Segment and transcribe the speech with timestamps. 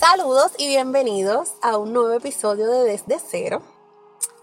[0.00, 3.60] Saludos y bienvenidos a un nuevo episodio de Desde Cero.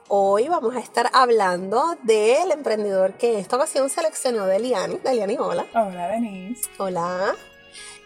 [0.07, 4.97] Hoy vamos a estar hablando del emprendedor que en esta ocasión seleccionó Deliani.
[5.03, 5.65] Deliani, hola.
[5.73, 6.69] Hola, Denise.
[6.77, 7.35] Hola.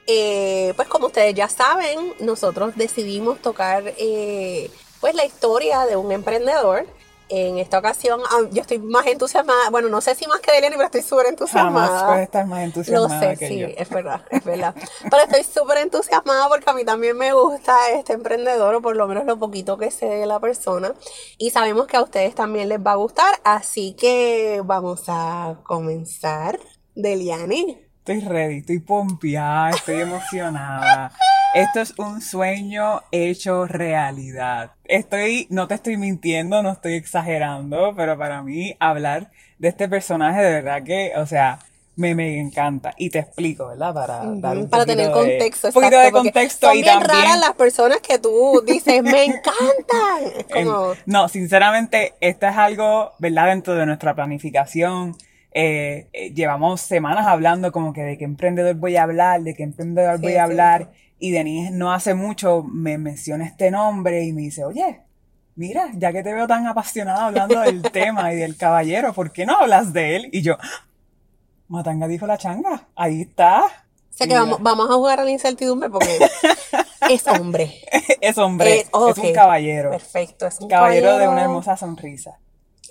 [0.08, 6.14] Eh, pues como ustedes ya saben, nosotros decidimos tocar eh, pues la historia de un
[6.14, 6.88] emprendedor
[7.32, 10.76] en esta ocasión ah, yo estoy más entusiasmada, bueno, no sé si más que Deliani,
[10.76, 11.88] pero estoy súper entusiasmada.
[11.88, 14.76] Jamás puedes estar más entusiasmada Lo sé, sí, es verdad, es verdad.
[15.10, 19.08] pero estoy súper entusiasmada porque a mí también me gusta este emprendedor, o por lo
[19.08, 20.94] menos lo poquito que sé de la persona.
[21.38, 26.60] Y sabemos que a ustedes también les va a gustar, así que vamos a comenzar.
[26.94, 27.91] Deliani.
[28.04, 31.12] Estoy ready, estoy pompeada, estoy emocionada.
[31.54, 34.72] Esto es un sueño hecho realidad.
[34.86, 39.30] Estoy, no te estoy mintiendo, no estoy exagerando, pero para mí hablar
[39.60, 41.60] de este personaje de verdad que, o sea,
[41.96, 42.92] me, me encanta.
[42.98, 43.94] Y te explico, ¿verdad?
[43.94, 45.68] Para dar un Para tener contexto.
[45.68, 47.22] un poquito de contexto son y bien también.
[47.22, 50.44] raras las personas que tú dices, me encantan.
[50.52, 53.46] Como, No, sinceramente, esto es algo, ¿verdad?
[53.48, 55.16] Dentro de nuestra planificación.
[55.54, 59.64] Eh, eh, llevamos semanas hablando como que de qué emprendedor voy a hablar, de qué
[59.64, 60.92] emprendedor Sí, voy a hablar.
[61.20, 65.02] Y Denise no hace mucho me menciona este nombre y me dice, oye,
[65.56, 69.46] mira, ya que te veo tan apasionada hablando del tema y del caballero, ¿por qué
[69.46, 70.30] no hablas de él?
[70.32, 70.86] Y yo, "Ah,
[71.68, 73.64] Matanga dijo la changa, ahí está.
[73.66, 73.70] o
[74.10, 76.18] sea que vamos, vamos a jugar a la incertidumbre porque
[77.10, 77.72] es hombre.
[78.20, 79.18] Es hombre, Eh, ok.
[79.18, 79.90] es un caballero.
[79.92, 82.38] Perfecto, es un Caballero de una hermosa sonrisa.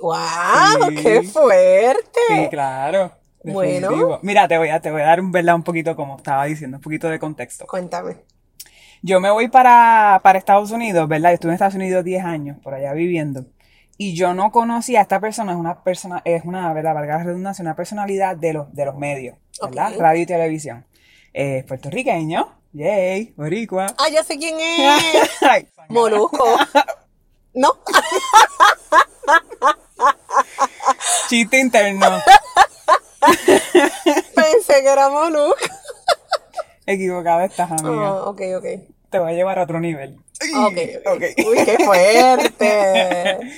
[0.01, 0.91] ¡Wow!
[0.91, 0.95] Sí.
[0.97, 2.21] ¡Qué fuerte!
[2.29, 3.13] Sí, claro.
[3.43, 3.89] Bueno.
[3.89, 4.19] definitivo.
[4.23, 5.55] Mira, te voy a, te voy a dar un, ¿verdad?
[5.55, 7.67] un poquito, como estaba diciendo, un poquito de contexto.
[7.67, 8.17] Cuéntame.
[9.03, 11.31] Yo me voy para, para Estados Unidos, ¿verdad?
[11.31, 13.47] Yo estuve en Estados Unidos 10 años, por allá viviendo.
[13.97, 16.95] Y yo no conocía a esta persona, es una persona, es una, ¿verdad?
[16.95, 19.93] Valga la redundancia, una personalidad de los, de los medios, ¿verdad?
[19.99, 20.87] Radio y televisión.
[21.33, 23.87] Eh, puertorriqueño, yay, boricua.
[23.99, 25.31] ¡Ah, ya sé quién es!
[25.89, 26.45] Molusco.
[27.55, 27.73] ¿No?
[31.31, 32.09] Chiste interno.
[34.35, 35.55] Pensé que era Molusco.
[36.85, 38.15] Equivocada estás, amiga.
[38.15, 38.65] Oh, ok, ok.
[39.11, 40.17] Te voy a llevar a otro nivel.
[40.57, 40.77] Ok,
[41.07, 41.15] ok.
[41.15, 41.23] Ok.
[41.47, 43.39] Uy, qué fuerte.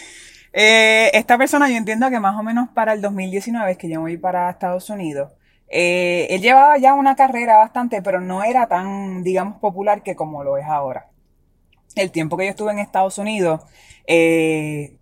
[0.54, 4.02] Eh, esta persona yo entiendo que más o menos para el 2019 es que yo
[4.02, 5.32] me voy para Estados Unidos.
[5.68, 10.44] eh, él llevaba ya una carrera bastante, pero no era tan, digamos, popular que como
[10.44, 11.06] lo es ahora.
[11.96, 13.62] El tiempo que yo estuve en Estados Unidos,
[14.06, 14.98] eh,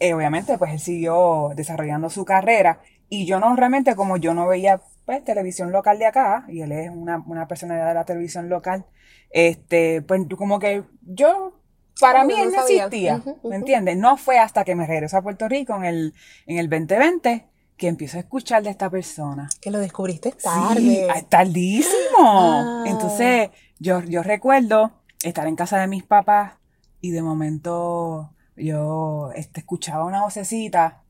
[0.00, 4.46] eh, obviamente, pues él siguió desarrollando su carrera y yo no realmente, como yo no
[4.46, 8.48] veía pues televisión local de acá, y él es una, una personalidad de la televisión
[8.48, 8.84] local,
[9.30, 11.60] este, pues como que yo,
[12.00, 13.22] para No, mí no él no existía.
[13.44, 13.96] ¿me entiendes?
[13.96, 16.14] No fue hasta que me regreso a Puerto Rico en el,
[16.46, 17.46] en el 2020
[17.76, 19.48] que empiezo a escuchar de esta persona.
[19.60, 21.06] Que lo descubriste tarde.
[21.28, 22.18] tardísimo.
[22.18, 22.84] Ah.
[22.86, 24.92] Entonces, yo, yo recuerdo
[25.22, 26.54] estar en casa de mis papás
[27.00, 31.02] y de momento yo este, escuchaba una vocecita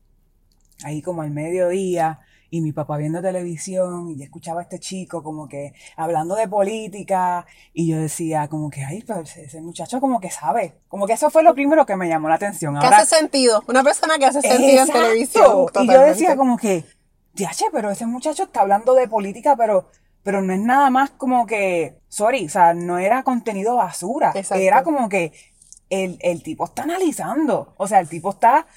[0.83, 2.19] ahí como al mediodía
[2.49, 6.47] y mi papá viendo televisión y yo escuchaba a este chico como que hablando de
[6.47, 10.75] política y yo decía como que, ay, pero ese, ese muchacho como que sabe.
[10.87, 12.77] Como que eso fue lo primero que me llamó la atención.
[12.79, 13.63] Que Ahora, hace sentido.
[13.67, 14.97] Una persona que hace sentido Exacto.
[14.97, 15.67] en televisión.
[15.81, 16.85] Y yo decía como que,
[17.33, 19.89] diache, pero ese muchacho está hablando de política, pero,
[20.23, 24.31] pero no es nada más como que, sorry, o sea, no era contenido basura.
[24.35, 24.63] Exacto.
[24.63, 25.33] Era como que
[25.89, 27.73] el, el tipo está analizando.
[27.77, 28.67] O sea, el tipo está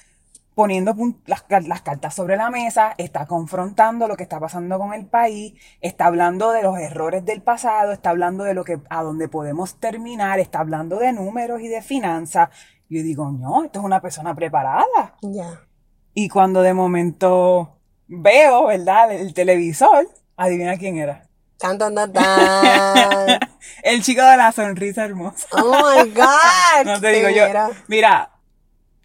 [0.53, 5.05] poniendo las, las cartas sobre la mesa, está confrontando lo que está pasando con el
[5.05, 9.27] país, está hablando de los errores del pasado, está hablando de lo que, a dónde
[9.27, 12.49] podemos terminar, está hablando de números y de finanzas.
[12.89, 15.15] Yo digo, no, esto es una persona preparada.
[16.13, 19.13] Y cuando de momento veo, ¿verdad?
[19.13, 21.30] El televisor, adivina quién era.
[21.61, 23.39] Tan, tan, tan, tan.
[23.83, 25.47] El chico de la sonrisa hermosa.
[25.51, 26.85] Oh my God.
[26.85, 27.45] No te digo yo.
[27.87, 28.31] Mira,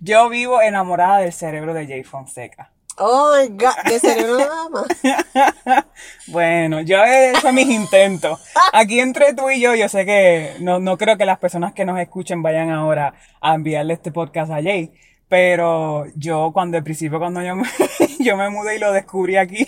[0.00, 2.70] yo vivo enamorada del cerebro de Jay Fonseca.
[2.97, 4.87] Oh my God, de cerebro nada más.
[6.29, 8.41] bueno, yo he hecho mis intentos.
[8.73, 11.85] Aquí entre tú y yo, yo sé que no, no creo que las personas que
[11.85, 13.12] nos escuchen vayan ahora
[13.43, 14.94] a enviarle este podcast a Jay.
[15.28, 17.69] Pero yo cuando al principio cuando yo me,
[18.20, 19.67] yo me mudé y lo descubrí aquí,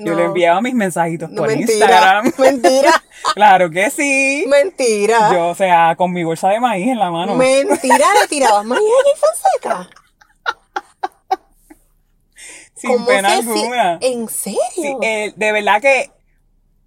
[0.00, 2.32] yo le enviaba mis mensajitos por Instagram.
[2.38, 3.02] Mentira.
[3.34, 4.44] claro que sí.
[4.48, 5.32] Mentira.
[5.32, 7.34] Yo, o sea, con mi bolsa de maíz en la mano.
[7.34, 9.90] Mentira, le tirabas maíz a Fonseca.
[12.74, 13.98] Sin pena alguna.
[14.00, 14.60] ¿En serio?
[14.74, 16.10] Sí, eh, de verdad que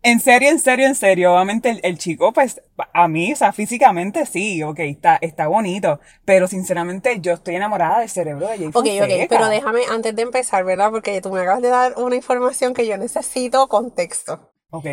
[0.01, 2.61] en serio, en serio, en serio, obviamente el, chico, pues,
[2.93, 7.99] a mí, o sea, físicamente sí, ok, está, está bonito, pero sinceramente yo estoy enamorada
[7.99, 10.89] del cerebro de Jay Ok, ok, pero déjame, antes de empezar, ¿verdad?
[10.91, 14.53] Porque tú me acabas de dar una información que yo necesito contexto.
[14.69, 14.85] Ok.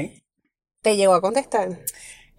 [0.83, 1.69] ¿Te llegó a contestar?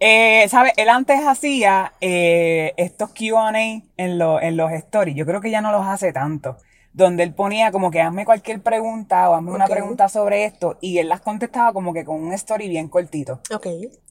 [0.00, 0.72] Eh, ¿sabes?
[0.76, 5.72] Él antes hacía eh, estos Q&A en, en los stories, yo creo que ya no
[5.72, 6.58] los hace tanto
[6.98, 10.98] donde él ponía como que hazme cualquier pregunta o hazme una pregunta sobre esto y
[10.98, 13.40] él las contestaba como que con un story bien cortito.
[13.54, 13.68] Ok.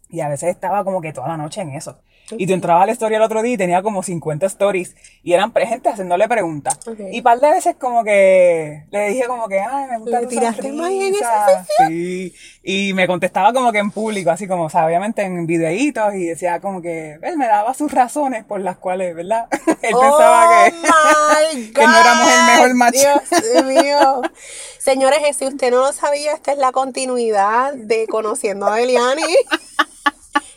[0.09, 1.97] Y a veces estaba como que toda la noche en eso.
[2.31, 5.33] Y tú entrabas a la historia el otro día y tenía como 50 stories y
[5.33, 6.77] eran gente haciéndole preguntas.
[7.11, 10.27] Y un par de veces como que le dije como que, ay, me gusta ¿Le
[10.27, 12.33] tiraste más en esa Sí.
[12.63, 16.25] Y me contestaba como que en público, así como, o sea, obviamente en videitos y
[16.25, 19.47] decía como que, él me daba sus razones por las cuales, ¿verdad?
[19.81, 22.95] él pensaba que, que no éramos el mejor match.
[22.95, 24.21] Dios mío.
[24.79, 29.23] Señores, si usted no lo sabía, esta es la continuidad de Conociendo a Eliani.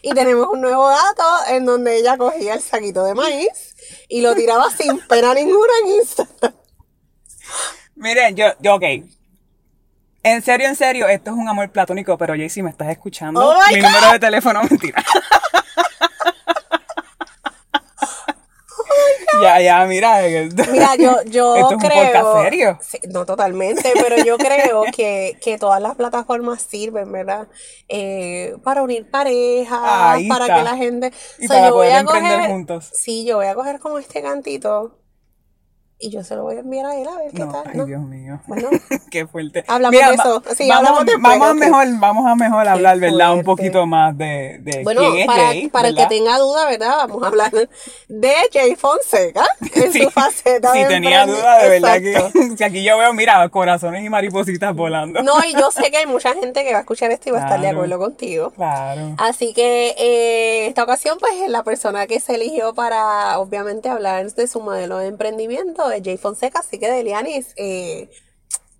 [0.03, 3.75] Y tenemos un nuevo dato en donde ella cogía el saquito de maíz
[4.09, 6.55] y lo tiraba sin pena ninguna en Instagram.
[7.97, 8.85] Miren, yo, yo, ok.
[10.23, 13.41] En serio, en serio, esto es un amor platónico, pero Jaycee, me estás escuchando.
[13.41, 15.03] Oh mi número de teléfono, mentira.
[19.43, 20.23] Ya, ya, mira.
[20.71, 22.03] Mira, yo, yo Esto creo.
[22.03, 22.79] Es un podcast serio.
[23.11, 27.49] no totalmente, pero yo creo que, que todas las plataformas sirven, ¿verdad?
[27.89, 31.13] Eh, para unir parejas, para que la gente.
[31.39, 32.91] Y para poder emprender juntos.
[32.93, 35.00] Sí, yo voy a coger como este cantito
[36.01, 37.63] y yo se lo voy a enviar a él a ver qué tal.
[37.67, 38.41] Ay, Dios mío.
[38.47, 38.71] Bueno,
[39.11, 39.65] qué fuerte.
[39.69, 40.43] Hablamos de eso.
[40.57, 43.35] Sí, vamos, hablamos después, vamos, a mejor, vamos a mejor hablar, ¿verdad?
[43.35, 45.69] Un poquito más de, de bueno, quién es para, Jay.
[45.69, 46.97] Para el que tenga duda, ¿verdad?
[46.97, 47.53] Vamos a hablar
[48.09, 52.83] de Jay Fonseca en su faceta Si de tenía duda, de verdad que, que aquí
[52.83, 55.23] yo veo, mira, corazones y maripositas volando.
[55.23, 57.41] No, y yo sé que hay mucha gente que va a escuchar esto y va
[57.41, 58.51] a estar de acuerdo contigo.
[58.53, 59.15] Claro.
[59.19, 64.33] Así que eh, esta ocasión, pues, es la persona que se eligió para, obviamente, hablar
[64.33, 68.09] de su modelo de emprendimiento, de Jay Fonseca Así que Delianis, eh,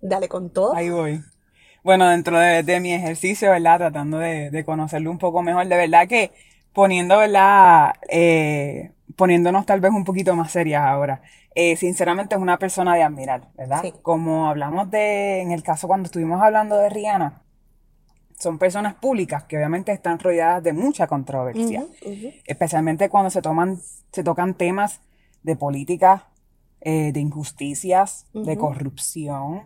[0.01, 0.75] dale con todo.
[0.75, 1.21] Ahí voy.
[1.83, 3.77] Bueno, dentro de, mi ejercicio, ¿verdad?
[3.77, 6.31] Tratando de, conocerlo un poco mejor, de verdad que
[6.73, 7.95] poniendo, ¿verdad?
[8.09, 11.21] Eh, poniéndonos tal vez un poquito más serias ahora.
[11.53, 13.83] Eh, sinceramente es una persona de admirar, ¿verdad?
[14.01, 17.41] Como hablamos de, en el caso cuando estuvimos hablando de Rihanna,
[18.39, 21.85] son personas públicas que obviamente están rodeadas de mucha controversia,
[22.45, 23.79] especialmente cuando se toman,
[24.11, 25.01] se tocan temas
[25.43, 26.27] de política,
[26.81, 29.63] eh, de injusticias, de corrupción.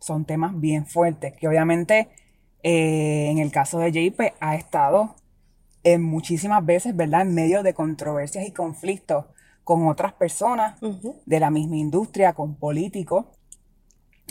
[0.00, 2.08] Son temas bien fuertes que obviamente
[2.62, 5.14] eh, en el caso de JP pues, ha estado
[5.84, 7.22] en muchísimas veces, ¿verdad?
[7.22, 9.26] En medio de controversias y conflictos
[9.62, 10.80] con otras personas
[11.24, 13.26] de la misma industria, con políticos.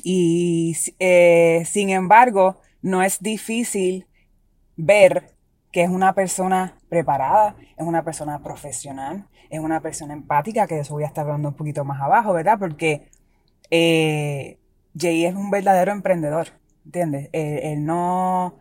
[0.04, 4.08] Y eh, sin embargo, no es difícil
[4.76, 5.35] ver
[5.76, 10.82] que es una persona preparada, es una persona profesional, es una persona empática, que de
[10.82, 12.58] eso voy a estar hablando un poquito más abajo, ¿verdad?
[12.58, 13.10] Porque
[13.70, 14.58] eh,
[14.98, 16.48] Jay es un verdadero emprendedor,
[16.86, 17.30] ¿entiendes?
[17.34, 18.56] Él, no,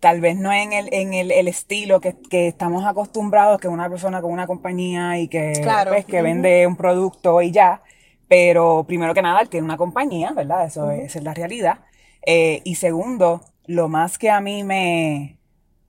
[0.00, 4.32] tal vez no en el, en el, estilo que, estamos acostumbrados, que una persona con
[4.32, 5.52] una compañía y que,
[5.86, 7.80] pues, que vende un producto y ya,
[8.26, 10.66] pero primero que nada, él tiene una compañía, ¿verdad?
[10.66, 11.78] Eso esa es la realidad.
[12.22, 15.36] Eh, y segundo, lo más que a mí me,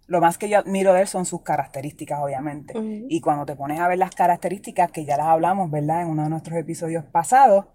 [0.07, 2.73] lo más que yo admiro de él son sus características, obviamente.
[3.09, 6.01] Y cuando te pones a ver las características, que ya las hablamos, ¿verdad?
[6.01, 7.65] En uno de nuestros episodios pasados,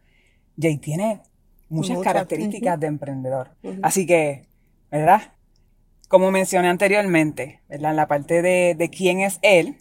[0.58, 1.20] Jay tiene
[1.68, 3.50] muchas características de emprendedor.
[3.82, 4.46] Así que,
[4.90, 5.34] ¿verdad?
[6.08, 7.90] Como mencioné anteriormente, ¿verdad?
[7.90, 9.76] En la parte de, de, quién es él,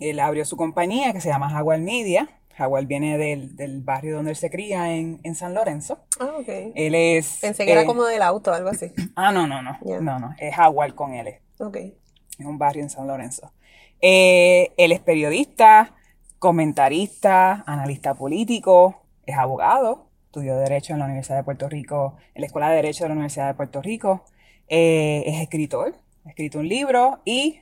[0.00, 2.28] él abrió su compañía que se llama Jaguar Media.
[2.56, 5.98] Jaguar viene del, del barrio donde él se cría en, en San Lorenzo.
[6.18, 6.48] Ah, ok.
[6.74, 7.38] Él es...
[7.40, 8.92] Pensé que era eh, como del auto, algo así.
[9.14, 9.78] Ah, no, no, no.
[10.00, 10.34] No, no.
[10.38, 11.38] Es Jaguar con él.
[11.58, 11.76] Ok.
[11.76, 13.52] Es un barrio en San Lorenzo.
[14.00, 15.94] Eh, él es periodista,
[16.38, 22.46] comentarista, analista político, es abogado, estudió Derecho en la Universidad de Puerto Rico, en la
[22.46, 24.24] Escuela de Derecho de la Universidad de Puerto Rico,
[24.68, 25.94] eh, es escritor,
[26.24, 27.60] ha escrito un libro y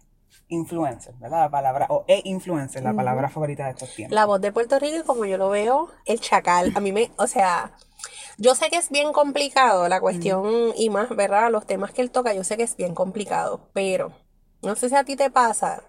[0.48, 1.40] influencer, ¿verdad?
[1.40, 4.14] La palabra, o e-influencer, la palabra favorita de estos tiempos.
[4.14, 6.72] La voz de Puerto Rico, como yo lo veo, el chacal.
[6.74, 7.72] A mí me, o sea,
[8.38, 11.50] yo sé que es bien complicado la cuestión y más, ¿verdad?
[11.50, 14.12] Los temas que él toca, yo sé que es bien complicado, pero
[14.62, 15.82] no sé si a ti te pasa.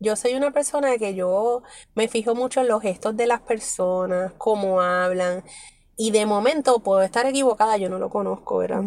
[0.00, 1.62] Yo soy una persona que yo
[1.94, 5.42] me fijo mucho en los gestos de las personas, cómo hablan,
[5.96, 8.84] y de momento puedo estar equivocada, yo no lo conozco, ¿verdad?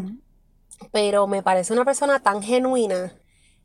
[0.94, 3.14] Pero me parece una persona tan genuina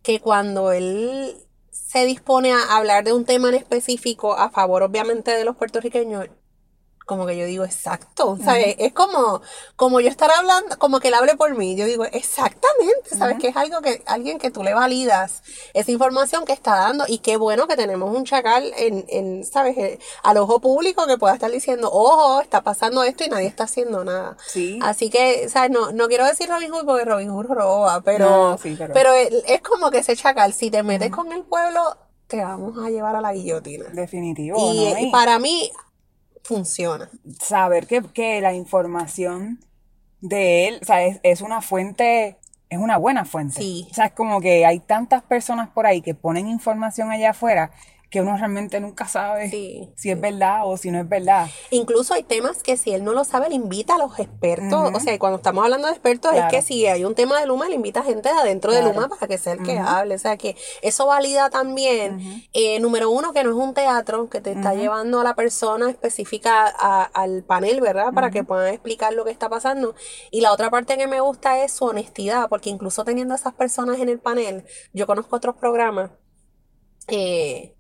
[0.03, 1.37] que cuando él
[1.71, 6.27] se dispone a hablar de un tema en específico a favor obviamente de los puertorriqueños,
[7.07, 8.75] como que yo digo, exacto, ¿sabes?
[8.81, 9.41] Es como,
[9.77, 13.39] como yo estar hablando, como que él hable por mí, yo digo, exactamente, ¿sabes?
[13.39, 17.19] Que es algo que, alguien que tú le validas esa información que está dando y
[17.19, 19.79] qué bueno que tenemos un chacal en, en ¿sabes?
[19.79, 23.65] Eh, al ojo público que pueda estar diciendo, ojo, está pasando esto y nadie está
[23.65, 24.37] haciendo nada.
[24.45, 24.81] Sí.
[24.83, 25.71] Así que, ¿sabes?
[25.71, 29.13] No, no quiero decir Robin Hood porque Robin Hood roba, pero, No, sí, pero- pero
[29.13, 31.97] es es como que ese chacal, si te metes con el pueblo,
[32.27, 33.85] te vamos a llevar a la guillotina.
[33.93, 35.71] Definitivo, Y, Y para mí
[36.47, 37.11] funciona.
[37.41, 39.61] saber que, que la información
[40.21, 42.37] de él, o sea, es, es una fuente,
[42.69, 43.61] es una buena fuente.
[43.61, 43.87] Sí.
[43.91, 47.71] O sea, es como que hay tantas personas por ahí que ponen información allá afuera
[48.09, 49.91] que uno realmente nunca sabe Sí.
[49.97, 51.49] si es verdad o si no es verdad.
[51.71, 54.93] Incluso hay temas que si él no lo sabe, le invita a los expertos.
[54.95, 56.47] O sea, cuando estamos hablando de expertos, Claro.
[56.47, 58.83] es que si hay un tema de Luma, le invita gente de adentro de.
[58.83, 60.15] Luma para que sea el que hable.
[60.15, 64.41] O sea, que eso valida también, eh, número uno, que no es un teatro, que
[64.41, 68.13] te está llevando a la persona específica a- al panel, ¿verdad?
[68.13, 69.95] Para que puedan explicar lo que está pasando.
[70.31, 73.55] Y la otra parte que me gusta es su honestidad, porque incluso teniendo a esas
[73.55, 76.11] personas en el panel, yo conozco otros programas.
[77.09, 77.76] eh,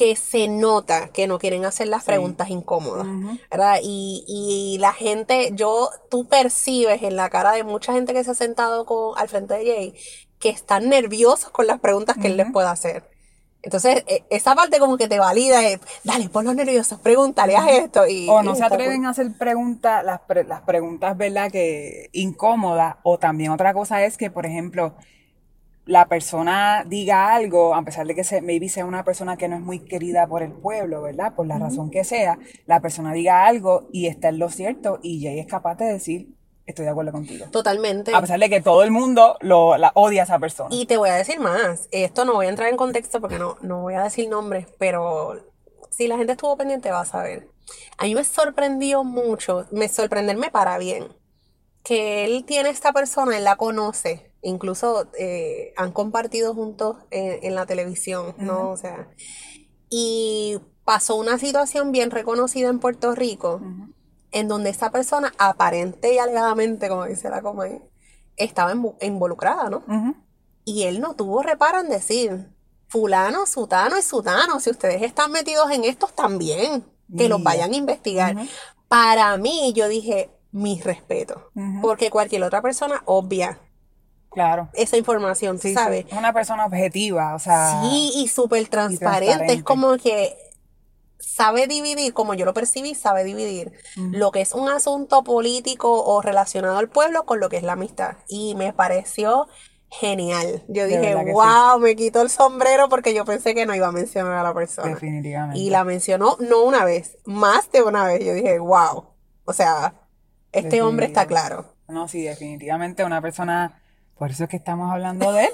[0.00, 2.06] que se nota que no quieren hacer las Sí.
[2.06, 3.06] preguntas incómodas.
[3.50, 3.80] ¿verdad?
[3.82, 8.30] Y, y la gente, yo, tú percibes en la cara de mucha gente que se
[8.30, 9.94] ha sentado con, al frente de Jay
[10.38, 13.04] que están nerviosos con las preguntas que él les pueda hacer.
[13.62, 18.06] Entonces, e- esa parte como que te valida, es, dale, ponlos nerviosos, pregúntale, haz esto.
[18.06, 21.50] Y, O y no se atreven a hacer preguntas, las, pre- las preguntas, ¿verdad?
[21.52, 22.96] Que incómodas.
[23.02, 24.94] O también otra cosa es que, por ejemplo,
[25.90, 29.56] la persona diga algo, a pesar de que se, maybe sea una persona que no
[29.56, 31.34] es muy querida por el pueblo, ¿verdad?
[31.34, 35.20] Por la razón que sea, la persona diga algo y está en lo cierto y
[35.20, 36.28] Jay es capaz de decir,
[36.64, 37.46] estoy de acuerdo contigo.
[37.50, 38.14] Totalmente.
[38.14, 40.72] A pesar de que todo el mundo lo, la odia a esa persona.
[40.72, 43.56] Y te voy a decir más, esto no voy a entrar en contexto porque no,
[43.60, 45.44] no voy a decir nombres, pero
[45.90, 47.48] si la gente estuvo pendiente va a saber.
[47.98, 51.08] A mí me sorprendió mucho, me sorprenderme para bien,
[51.82, 57.54] que él tiene esta persona, él la conoce, incluso eh, han compartido juntos en, en
[57.54, 58.70] la televisión, ¿no?
[58.70, 59.08] O sea,
[59.88, 63.60] y pasó una situación bien reconocida en Puerto Rico,
[64.32, 67.66] en donde esta persona aparente y alegadamente, como dice la coma
[68.36, 69.82] estaba invo- involucrada, ¿no?
[70.64, 72.48] Y él no tuvo reparo en decir,
[72.88, 76.84] fulano, sutano y sutano, si ustedes están metidos en estos también,
[77.16, 78.36] que los vayan a investigar.
[78.88, 81.80] Para mí, yo dije, mi respeto, Ujú.
[81.82, 83.60] porque cualquier otra persona obvia
[84.30, 84.68] Claro.
[84.74, 86.06] esa información, ¿tú Sí, sabes?
[86.08, 87.82] Es una persona objetiva, o sea.
[87.82, 90.36] Sí, y súper transparente, es como que
[91.18, 96.22] sabe dividir, como yo lo percibí, sabe dividir lo que es un asunto político o
[96.22, 98.16] relacionado al pueblo con lo que es la amistad.
[98.28, 99.48] Y me pareció
[99.90, 100.62] genial.
[100.68, 101.32] Yo De dije, sí.
[101.32, 104.54] wow, me quito el sombrero porque yo pensé que no iba a mencionar a la
[104.54, 104.88] persona.
[104.88, 105.58] Definitivamente.
[105.58, 108.24] Y la mencionó no una vez, más de una vez.
[108.24, 109.04] Yo dije, wow.
[109.44, 109.94] O sea,
[110.52, 111.74] este hombre está claro.
[111.88, 113.82] No, sí, definitivamente una persona,
[114.20, 115.50] por eso es que estamos hablando de él.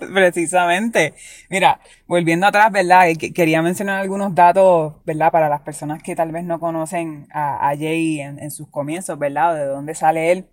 [0.14, 1.12] Precisamente.
[1.50, 3.04] Mira, volviendo atrás, ¿verdad?
[3.18, 5.30] Que- Quería mencionar algunos datos, ¿verdad?
[5.30, 9.18] Para las personas que tal vez no conocen a, a Jay en, en sus comienzos,
[9.18, 9.54] ¿verdad?
[9.54, 10.46] De dónde sale él.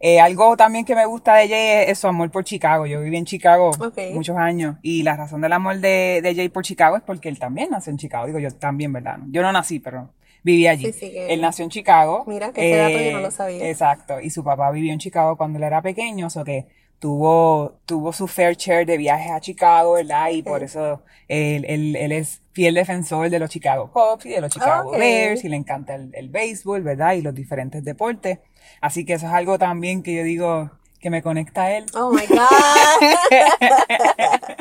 [0.00, 2.86] Eh, algo también que me gusta de Jay es, su amor por Chicago.
[2.86, 3.70] Yo viví en Chicago
[4.14, 7.38] muchos años y la razón del amor de, de Jay por Chicago es porque él
[7.38, 8.26] también nació en Chicago.
[8.26, 9.18] Digo, yo también, ¿verdad?
[9.28, 10.10] Yo no nací, pero
[10.44, 10.92] viví allí.
[10.92, 12.22] Sí, sí, que- Él nació en Chicago.
[12.28, 13.68] Mira, que ese dato yo no Eh, lo sabía.
[13.68, 14.20] Exacto.
[14.20, 16.66] Y su papá vivió en Chicago cuando él era pequeño, o sea que
[16.98, 20.30] tuvo, tuvo su fair share de viajes a Chicago, ¿verdad?
[20.30, 20.62] Y por Ok.
[20.64, 24.90] eso él, él- él es fiel defensor de los Chicago Cubs y de los Chicago
[24.90, 24.98] Ok.
[24.98, 27.12] Bears y le encanta el, el béisbol, ¿verdad?
[27.14, 28.38] Y los diferentes deportes.
[28.80, 30.70] Así que eso es algo también que yo digo
[31.04, 31.84] que me conecta a él.
[31.94, 32.38] Oh my God.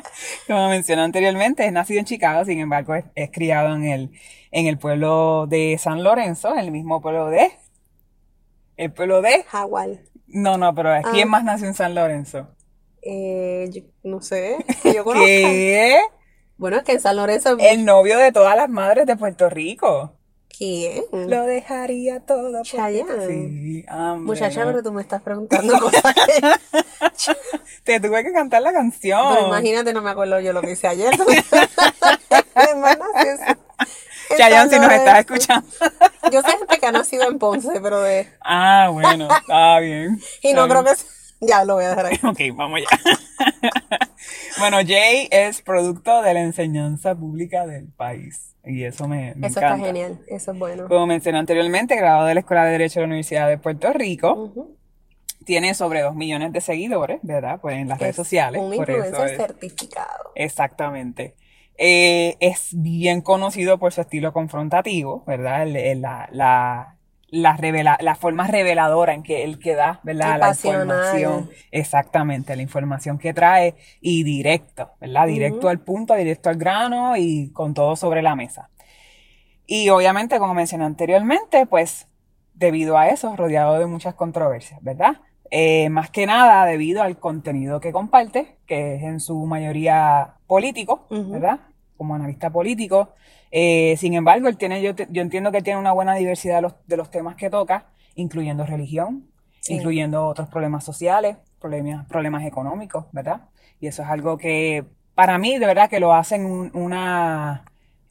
[0.48, 4.12] Como mencioné anteriormente, es nacido en Chicago, sin embargo, es, es criado en el,
[4.52, 7.50] en el pueblo de San Lorenzo, en el mismo pueblo de...
[8.76, 9.46] El pueblo de...
[9.48, 9.88] Jaguar.
[10.28, 11.32] No, no, pero ¿quién Ah.
[11.32, 12.50] más nació en San Lorenzo?
[13.02, 15.26] Eh, yo no sé, que yo conozca.
[15.26, 15.98] ¿Qué?
[16.58, 20.18] Bueno, es que en San Lorenzo El novio de todas las madres de Puerto Rico.
[20.56, 21.04] ¿Quién?
[21.12, 22.64] Lo dejaría todo por.
[22.64, 23.28] Chayanne.
[23.28, 24.26] Sí, hombre.
[24.26, 26.42] Muchacha, pero tú me estás preguntando cosas que...
[27.84, 29.34] Te tuve que cantar la canción.
[29.34, 31.14] Pero imagínate, no me acuerdo yo lo que hice ayer.
[34.38, 35.20] Chayanne, si nos no estás es.
[35.22, 35.68] escuchando.
[36.32, 38.28] Yo sé gente que ha nacido en Ponce, pero de...
[38.42, 40.20] Ah, bueno, está bien.
[40.42, 40.92] Y no creo que...
[41.42, 42.20] Ya, lo voy a dejar ahí.
[42.24, 42.88] Ok, vamos ya.
[44.60, 48.53] bueno, Jay es producto de la enseñanza pública del país.
[48.66, 49.76] Y eso me, me Eso encanta.
[49.76, 50.88] está genial, eso es bueno.
[50.88, 54.54] Como mencioné anteriormente, graduado de la Escuela de Derecho de la Universidad de Puerto Rico.
[55.46, 57.60] Tiene sobre 2 millones de seguidores, ¿verdad?
[57.62, 58.62] Pues en las redes Es sociales.
[58.62, 60.32] Un por eso influencer es- certificado.
[60.36, 61.36] Exactamente.
[61.78, 65.64] Eh, es bien conocido por su estilo confrontativo, ¿verdad?
[65.64, 66.93] El- el- la, la,
[67.34, 70.40] la, revela- la forma reveladora en que él que da, ¿verdad?
[70.40, 70.54] La
[70.94, 71.50] información.
[71.72, 75.26] Exactamente, la información que trae y directo, ¿verdad?
[75.28, 78.70] Directo al punto, directo al grano y con todo sobre la mesa.
[79.66, 82.08] Y obviamente, como mencioné anteriormente, pues
[82.54, 85.14] debido a eso, rodeado de muchas controversias, ¿verdad?
[85.50, 91.08] Eh, más que nada debido al contenido que comparte, que es en su mayoría político.
[91.32, 91.60] ¿verdad?
[91.98, 93.10] Como analista político.
[93.56, 96.62] Eh, sin embargo, él tiene, yo, te- yo entiendo que tiene una buena diversidad de
[96.64, 99.28] los, de los temas que toca, incluyendo religión,
[99.60, 99.76] Sí.
[99.76, 103.42] incluyendo otros problemas sociales, problemas, problemas económicos, ¿verdad?
[103.80, 104.84] Y eso es algo que
[105.14, 107.64] para mí, de verdad, que lo hacen un, una,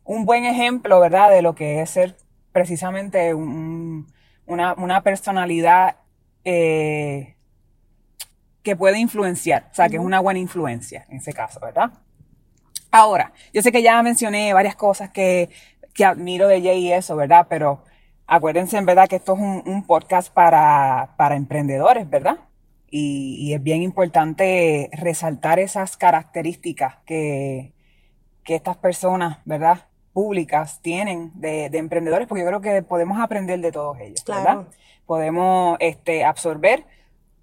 [0.04, 1.28] un buen ejemplo, ¿verdad?
[1.30, 2.16] De lo que es ser
[2.52, 4.06] precisamente un-
[4.46, 5.96] una, una personalidad
[6.44, 7.34] eh,
[8.62, 11.90] que puede influenciar, o sea, que es una buena influencia en ese caso, ¿verdad?
[12.92, 15.49] Ahora, yo sé que ya mencioné varias cosas que,
[15.94, 17.46] que admiro de Jay y eso, ¿verdad?
[17.49, 17.82] Pero
[18.26, 22.38] acuérdense en verdad que esto es un, un podcast para, para emprendedores, ¿verdad?
[22.90, 27.72] Y, y es bien importante resaltar esas características que,
[28.44, 29.87] que estas personas, ¿verdad?
[30.12, 34.66] Públicas tienen de, de emprendedores, porque yo creo que podemos aprender de todos ellos, ¿verdad?
[35.06, 36.84] Podemos este, absorber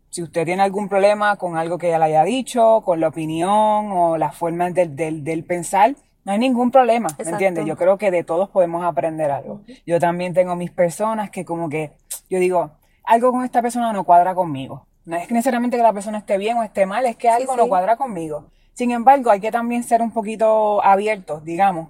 [0.09, 3.91] si usted tiene algún problema con algo que ella le haya dicho, con la opinión
[3.91, 7.65] o la forma del, del, del pensar, no hay ningún problema, ¿me entiendes?
[7.65, 9.61] Yo creo que de todos podemos aprender algo.
[9.85, 11.93] Yo también tengo mis personas que como que,
[12.29, 12.71] yo digo,
[13.03, 14.85] algo con esta persona no cuadra conmigo.
[15.05, 17.63] No es necesariamente que la persona esté bien o esté mal, es que algo no
[17.63, 17.69] sí.
[17.69, 18.51] cuadra conmigo.
[18.73, 21.89] Sin embargo, hay que también ser un poquito abiertos, digamos,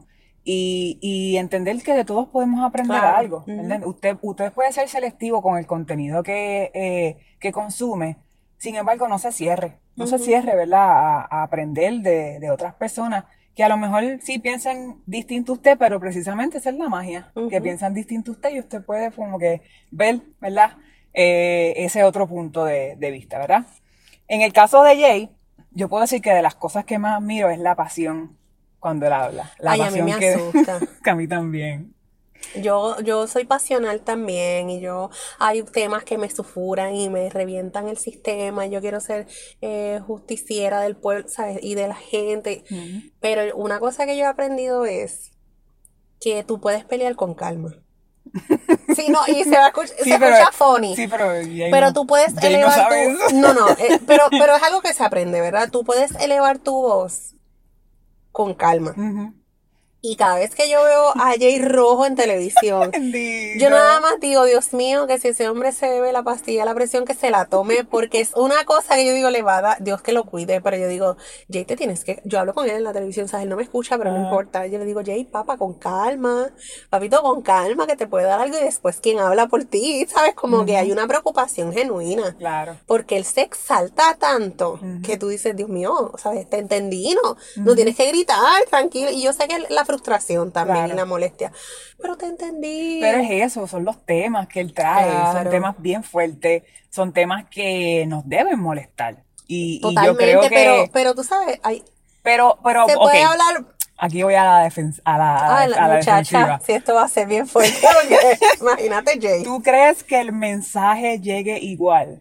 [0.51, 3.17] y, y entender que de todos podemos aprender Claro.
[3.17, 3.45] algo.
[3.85, 8.17] Usted, usted puede ser selectivo con el contenido que, eh, que consume,
[8.57, 9.77] sin embargo, no se cierre.
[9.95, 10.89] No se cierre, ¿verdad?
[10.89, 15.55] A, a aprender de, de otras personas que a lo mejor sí piensan distinto a
[15.55, 19.11] usted, pero precisamente esa es la magia, que piensan distinto a usted y usted puede
[19.11, 20.77] como que ver, ¿verdad?
[21.13, 23.65] Eh, ese otro punto de, de vista, ¿verdad?
[24.27, 25.29] En el caso de Jay,
[25.71, 28.38] yo puedo decir que de las cosas que más admiro es la pasión
[28.79, 29.51] cuando él habla.
[29.59, 30.79] La Ay, a mí pasión me que, asusta.
[31.03, 31.93] que a mí también.
[32.61, 37.89] Yo, yo soy pasional también y yo hay temas que me sufuran y me revientan
[37.89, 38.65] el sistema.
[38.65, 39.27] Yo quiero ser
[39.61, 41.59] eh, justiciera del pueblo, ¿sabes?
[41.61, 42.63] Y de la gente.
[43.19, 45.31] Pero una cosa que yo he aprendido es
[46.21, 47.75] que tú puedes pelear con calma.
[48.95, 50.95] Sí, no, y se va a escuchar, Sí, se pero- escucha funny.
[50.95, 51.25] Sí, pero
[51.71, 53.35] Pero no- tú puedes no elevar sabe tu...
[53.37, 55.69] No, no, eh, pero, pero es algo que se aprende, ¿verdad?
[55.71, 57.35] Tú puedes elevar tu voz
[58.39, 58.93] con calma.
[60.01, 62.91] Y cada vez que yo veo a Jay Rojo en televisión,
[63.59, 66.73] yo nada más digo, Dios mío, que si ese hombre se bebe la pastilla, la
[66.73, 69.61] presión, que se la tome, porque es una cosa que yo digo, le va a
[69.61, 71.17] dar, Dios que lo cuide, pero yo digo,
[71.51, 73.43] Jay, te tienes que, yo hablo con él en la televisión, ¿sabes?
[73.43, 74.25] Él no me escucha, pero no Ajá.
[74.25, 74.67] importa.
[74.67, 76.49] Yo le digo, Jay, papá, con calma,
[76.89, 80.33] papito, con calma, que te puede dar algo y después quién habla por ti, ¿sabes?
[80.33, 82.35] Como que hay una preocupación genuina.
[82.37, 82.77] Claro.
[82.85, 86.49] Porque él se exalta tanto que tú dices, Dios mío, ¿sabes?
[86.49, 89.11] Te entendí, no, no tienes que gritar, tranquilo.
[89.11, 90.93] Y yo sé que la frustración también Claro.
[90.93, 91.51] y la molestia,
[91.99, 92.99] pero te entendí.
[93.01, 97.45] Pero es eso, son los temas que él trae, son temas bien fuertes, son temas
[97.49, 99.23] que nos deben molestar.
[99.47, 101.83] Y, y yo Totalmente, creo que, pero, pero tú sabes, hay,
[102.21, 103.65] pero, pero, se puede hablar,
[103.97, 106.59] aquí voy a la defensa, a la, a ah, la- a la muchacha, defensiva.
[106.63, 109.41] si esto va a ser bien fuerte, porque imagínate, Jay.
[109.43, 112.19] ¿Tú crees que el mensaje llegue igual?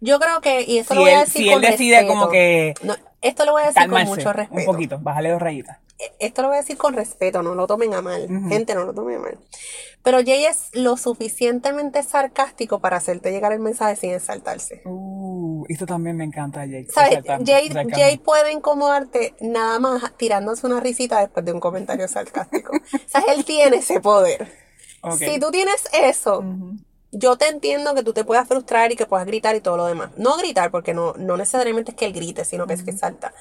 [0.00, 2.12] Yo creo que, y eso Si lo voy a decir si él con decide respeto.
[2.12, 4.70] como que No, esto lo voy a decir con mucho un respeto.
[4.70, 5.78] poquito, bájale dos rayitas.
[6.18, 8.26] Esto lo voy a decir con respeto, no lo tomen a mal.
[8.48, 9.38] Gente, no lo tomen a mal.
[10.02, 14.82] Pero Jay es lo suficientemente sarcástico para hacerte llegar el mensaje sin exaltarse.
[14.84, 16.88] Uh, esto también me encanta, Jake.
[16.92, 17.22] ¿Sabes?
[17.44, 17.70] Jay.
[17.90, 22.72] Jay puede incomodarte nada más tirándose una risita después de un comentario sarcástico.
[22.94, 24.48] o sea, él tiene ese poder.
[25.18, 26.44] Si tú tienes eso.
[27.12, 29.86] Yo te entiendo que tú te puedas frustrar y que puedas gritar y todo lo
[29.86, 30.10] demás.
[30.16, 33.32] No gritar, porque no, no necesariamente es que él grite, sino que es que salta.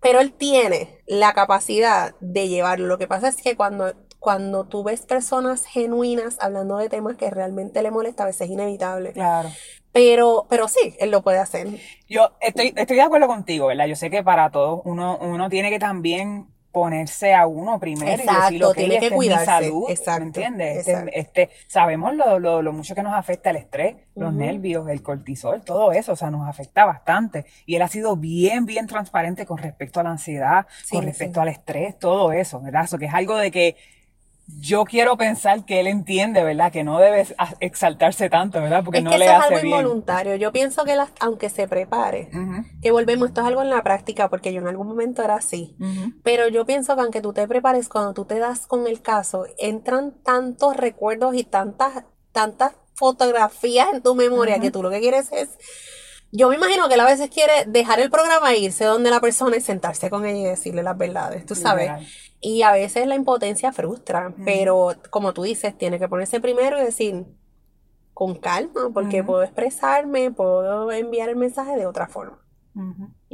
[0.00, 2.88] Pero él tiene la capacidad de llevarlo.
[2.88, 7.28] Lo que pasa es que cuando cuando tú ves personas genuinas hablando de temas que
[7.28, 9.12] realmente le molesta, a veces es inevitable.
[9.12, 9.48] Claro.
[9.90, 11.66] Pero, pero sí, él lo puede hacer.
[12.08, 13.86] Yo estoy, estoy de acuerdo contigo, ¿verdad?
[13.86, 18.26] Yo sé que para todos uno, uno tiene que también ponerse a uno primero y
[18.26, 20.78] decir lo que tiene que cuidarse, salud, ¿me exacto, entiendes?
[20.78, 21.12] Este- exacto.
[21.14, 25.62] Este, sabemos lo, lo, lo mucho que nos afecta el estrés, los nervios, el cortisol,
[25.62, 27.44] todo eso, o sea, nos afecta bastante.
[27.66, 31.40] Y él ha sido bien, bien transparente con respecto a la ansiedad, Sí, con respecto
[31.40, 31.42] sí.
[31.42, 32.84] al estrés, todo eso, ¿verdad?
[32.84, 33.76] Eso que es algo de que
[34.60, 36.70] yo quiero pensar que él entiende, ¿verdad?
[36.70, 37.26] Que no debe
[37.60, 38.84] exaltarse tanto, ¿verdad?
[38.84, 39.76] Porque es no que le eso es hace algo bien.
[39.80, 40.36] involuntario.
[40.36, 42.30] Yo pienso que las- aunque se prepare,
[42.80, 45.76] que volvemos, esto es algo en la práctica, porque yo en algún momento era así.
[46.22, 49.46] Pero yo pienso que aunque tú te prepares, cuando tú te das con el caso,
[49.58, 55.32] entran tantos recuerdos y tantas, tantas fotografías en tu memoria que tú lo que quieres
[55.32, 55.48] es.
[56.34, 59.20] Yo me imagino que él a veces quiere dejar el programa e irse donde la
[59.20, 61.90] persona y sentarse con ella y decirle las verdades, tú sabes.
[62.40, 66.84] Y a veces la impotencia frustra, pero como tú dices, tiene que ponerse primero y
[66.84, 67.26] decir
[68.14, 72.38] con calma, porque puedo expresarme, puedo enviar el mensaje de otra forma.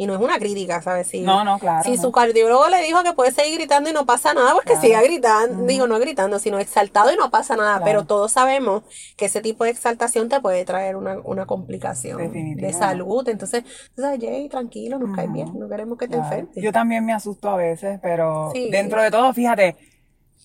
[0.00, 1.08] Y no es una crítica, ¿sabes?
[1.08, 1.82] Si, No, no, claro.
[1.82, 2.02] si no.
[2.02, 4.86] su cardiólogo le dijo que puede seguir gritando y no pasa nada, pues que Claro.
[4.86, 7.78] siga gritando, digo, no gritando, sino exaltado y no pasa nada.
[7.78, 7.84] Claro.
[7.84, 8.84] Pero todos sabemos
[9.16, 13.28] que ese tipo de exaltación te puede traer una, una complicación de salud.
[13.28, 13.64] Entonces,
[13.96, 15.34] sabes, Jay, tranquilo, nos cae Ujú.
[15.34, 16.54] bien, no queremos que te enfermes.
[16.54, 18.70] Yo también me asusto a veces, pero Sí.
[18.70, 19.74] dentro de todo, fíjate,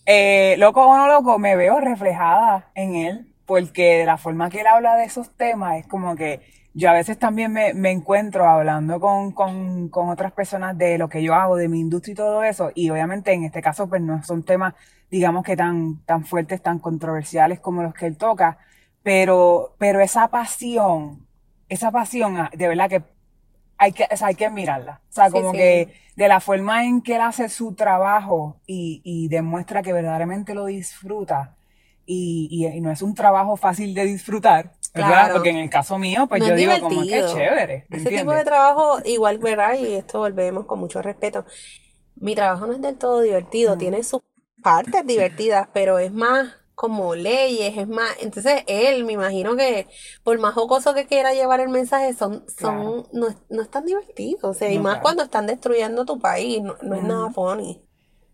[0.08, 4.62] eh, loco o no loco, me veo reflejada en él, porque de la forma que
[4.62, 6.42] él habla de esos temas es como que
[6.74, 11.10] yo a veces también me, me encuentro hablando con, con, con otras personas de lo
[11.10, 14.02] que yo hago, de mi industria y todo eso, y obviamente en este caso pues
[14.02, 14.74] no son temas,
[15.12, 18.58] digamos que tan, tan fuertes, tan controversiales como los que él toca,
[19.04, 21.28] pero, pero esa pasión,
[21.70, 23.04] esa pasión, ah, de verdad que
[23.78, 25.02] hay que, o sea, hay que admirarla.
[25.10, 25.58] O sea, Sí, como sí.
[25.58, 30.54] que de la forma en que él hace su trabajo y, y demuestra que verdaderamente
[30.54, 31.56] lo disfruta
[32.06, 35.10] y, y- y no es un trabajo fácil de disfrutar, ¿verdad?
[35.10, 35.34] Claro.
[35.36, 38.32] Porque en el caso mío, pues No yo digo como que chévere, ¿me Ese tipo
[38.34, 39.76] de trabajo, igual, ¿verdad?
[39.80, 41.46] Y esto volvemos con mucho respeto.
[42.16, 43.80] Mi trabajo no es del todo divertido, Mm.
[43.80, 44.22] tiene sus
[44.62, 48.10] partes divertidas, pero es más como leyes, es más.
[48.22, 49.88] Entonces, él, me imagino que
[50.24, 53.08] por más jocoso que quiera llevar el mensaje, son, son, Claro.
[53.13, 54.50] no, es- no es tan divertido.
[54.50, 55.04] O sea, y más claro.
[55.04, 57.82] cuando están destruyendo tu país, no, no es nada funny.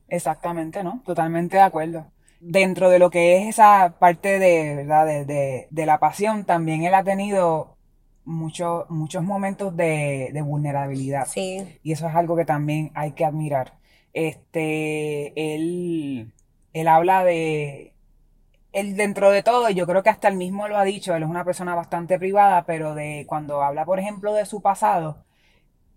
[0.07, 1.01] Exactamente, ¿no?
[1.05, 2.11] Totalmente de acuerdo.
[2.41, 5.05] Dentro de lo que es esa parte de, ¿verdad?
[5.05, 7.75] De, de, de la pasión, también él ha tenido
[8.23, 11.27] muchos muchos momentos de, de vulnerabilidad.
[11.27, 13.73] Sí, Y eso es algo que también hay que admirar.
[14.13, 16.33] Este, él,
[16.73, 17.93] él habla de,
[18.73, 21.23] él dentro de todo, y yo creo que hasta él mismo lo ha dicho, él
[21.23, 25.25] es una persona bastante privada, pero de cuando habla, por ejemplo, de su pasado,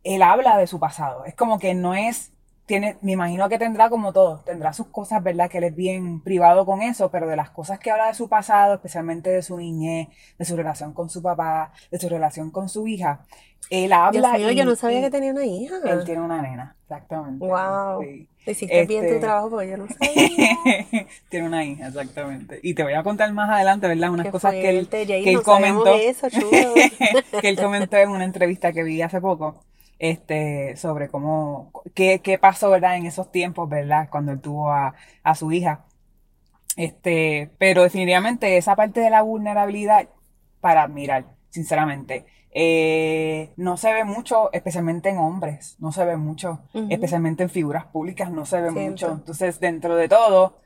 [0.05, 1.25] él habla de su pasado.
[1.25, 2.32] Es como que no es,
[2.67, 5.51] tiene, me imagino que tendrá como todo, tendrá sus cosas, ¿verdad?
[5.51, 8.29] Que él es bien privado con eso, pero de las cosas que habla de su
[8.29, 12.69] pasado, especialmente de su niñez, de su relación con su papá, de su relación con
[12.69, 13.21] su hija,
[13.71, 15.75] él Dios habla mío, y- yo no sabía y que tenía una hija.
[15.85, 17.45] él tiene una nena, exactamente.
[17.47, 18.03] Wow.
[18.03, 18.29] Sí.
[18.45, 21.07] Hiciste bien tu Este- trabajo porque yo no sabía.
[21.29, 22.59] Tiene una hija, exactamente.
[22.63, 24.11] Y te voy a contar más adelante, ¿verdad?
[24.11, 25.95] Unas cosas que él, que él no comentó.
[25.95, 26.27] eso,
[27.41, 29.63] que él comentó en una entrevista que vi hace poco,
[30.03, 32.97] este, sobre cómo, qué, qué pasó, ¿verdad?
[32.97, 34.09] En esos tiempos, ¿verdad?
[34.11, 35.85] Cuando él tuvo a, a su hija.
[36.77, 40.09] Este, pero definitivamente esa parte de la vulnerabilidad
[40.61, 42.27] para admirar, sinceramente.
[42.51, 47.85] Eh, no se ve mucho, especialmente en hombres, no se ve mucho, especialmente en figuras
[47.85, 49.13] públicas, no se ve mucho.
[49.13, 50.59] Entonces, dentro de todo,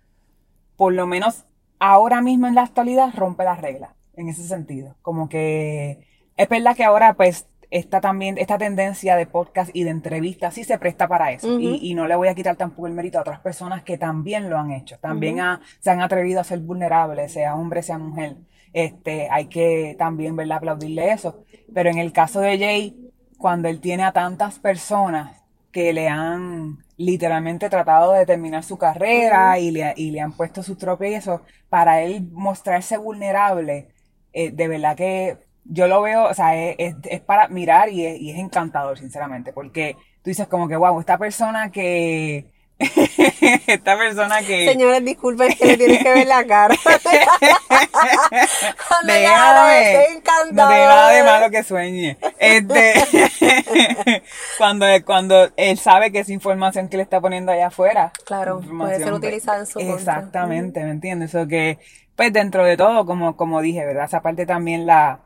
[0.76, 1.44] por lo menos
[1.78, 4.96] ahora mismo en la actualidad rompe las reglas, en ese sentido.
[5.02, 6.06] Como que
[6.38, 10.64] es verdad que ahora pues esta también, esta tendencia de podcast y de entrevistas sí
[10.64, 11.54] se presta para eso.
[11.58, 14.48] Y, y no le voy a quitar tampoco el mérito a otras personas que también
[14.50, 18.36] lo han hecho, también ha- se han atrevido a ser vulnerables, sea hombre, sea mujer.
[18.72, 21.44] Este, hay que también, ¿verdad?, aplaudirle eso.
[21.74, 26.78] Pero en el caso de Jay, cuando él tiene a tantas personas que le han
[26.96, 32.02] literalmente tratado de terminar su carrera y, le, y le han puesto sus tropiezos, para
[32.02, 33.88] él mostrarse vulnerable,
[34.32, 35.36] eh, de verdad que
[35.68, 38.98] yo lo veo, o sea, es, es- es para mirar y es, y es encantador,
[38.98, 42.46] sinceramente, porque tú dices como que, wow, esta persona que,
[42.78, 44.66] esta persona que...
[44.70, 46.74] Señores, disculpen que le tienen que ver la cara.
[50.52, 52.18] No tiene nada de malo que sueñe.
[52.38, 52.94] Este,
[54.58, 58.12] cuando, cuando él sabe que esa información que le está poniendo allá afuera.
[58.24, 59.94] Claro, puede ser utilizada en su contra.
[59.96, 61.34] Exactamente, ¿me entiendes?
[61.34, 61.78] Eso que,
[62.14, 64.04] pues dentro de todo, como, como dije, ¿verdad?
[64.04, 65.20] Esa parte también la,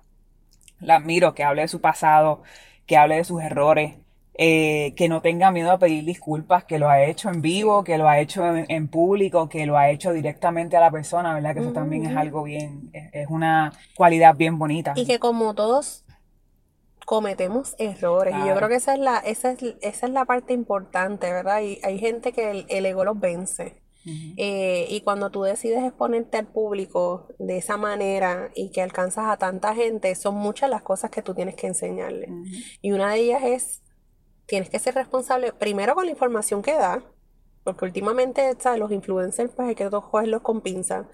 [0.80, 2.42] la admiro, que hable de su pasado,
[2.86, 3.96] que hable de sus errores,
[4.34, 7.98] eh, que no tenga miedo a pedir disculpas, que lo ha hecho en vivo, que
[7.98, 11.54] lo ha hecho en, público, que lo ha hecho directamente a la persona, ¿verdad?
[11.54, 14.94] Que eso también es algo bien, es, una cualidad bien bonita.
[14.96, 16.04] Y que como todos
[17.04, 18.34] cometemos errores.
[18.34, 21.60] Y yo creo que esa es la, esa es, esa es la parte importante, ¿verdad?
[21.60, 23.79] Y hay gente que el, el ego los vence.
[24.06, 29.36] Eh, y cuando tú decides exponerte al público de esa manera y que alcanzas a
[29.36, 32.28] tanta gente, son muchas las cosas que tú tienes que enseñarle.
[32.80, 33.82] Y una de ellas es,
[34.46, 37.04] tienes que ser responsable primero con la información que da,
[37.64, 38.80] porque últimamente, ¿sabes?
[38.80, 41.08] Los influencers, pues hay que cogerlos con pinza.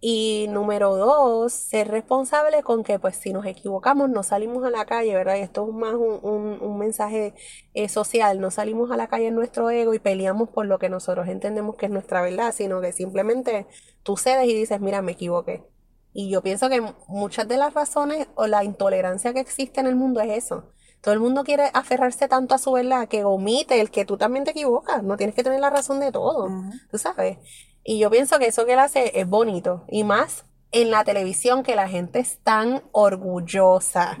[0.00, 4.84] Y número dos, ser responsable con que, pues, si nos equivocamos, no salimos a la
[4.84, 5.36] calle, ¿verdad?
[5.36, 7.34] Y esto es más un, mensaje
[7.74, 8.40] eh, social.
[8.40, 11.76] No salimos a la calle en nuestro ego y peleamos por lo que nosotros entendemos
[11.76, 13.66] que es nuestra verdad, sino que simplemente
[14.02, 15.64] tú cedes y dices, mira, me equivoqué.
[16.12, 19.96] Y yo pienso que muchas de las razones o la intolerancia que existe en el
[19.96, 23.90] mundo es eso todo el mundo quiere aferrarse tanto a su verdad que omite el
[23.90, 25.02] que tú también te equivocas.
[25.02, 26.50] No tienes que tener la razón de todo,
[26.90, 27.38] tú sabes.
[27.84, 29.84] Y yo pienso que eso que él hace es bonito.
[29.88, 34.18] Y más en la televisión que la gente es tan orgullosa.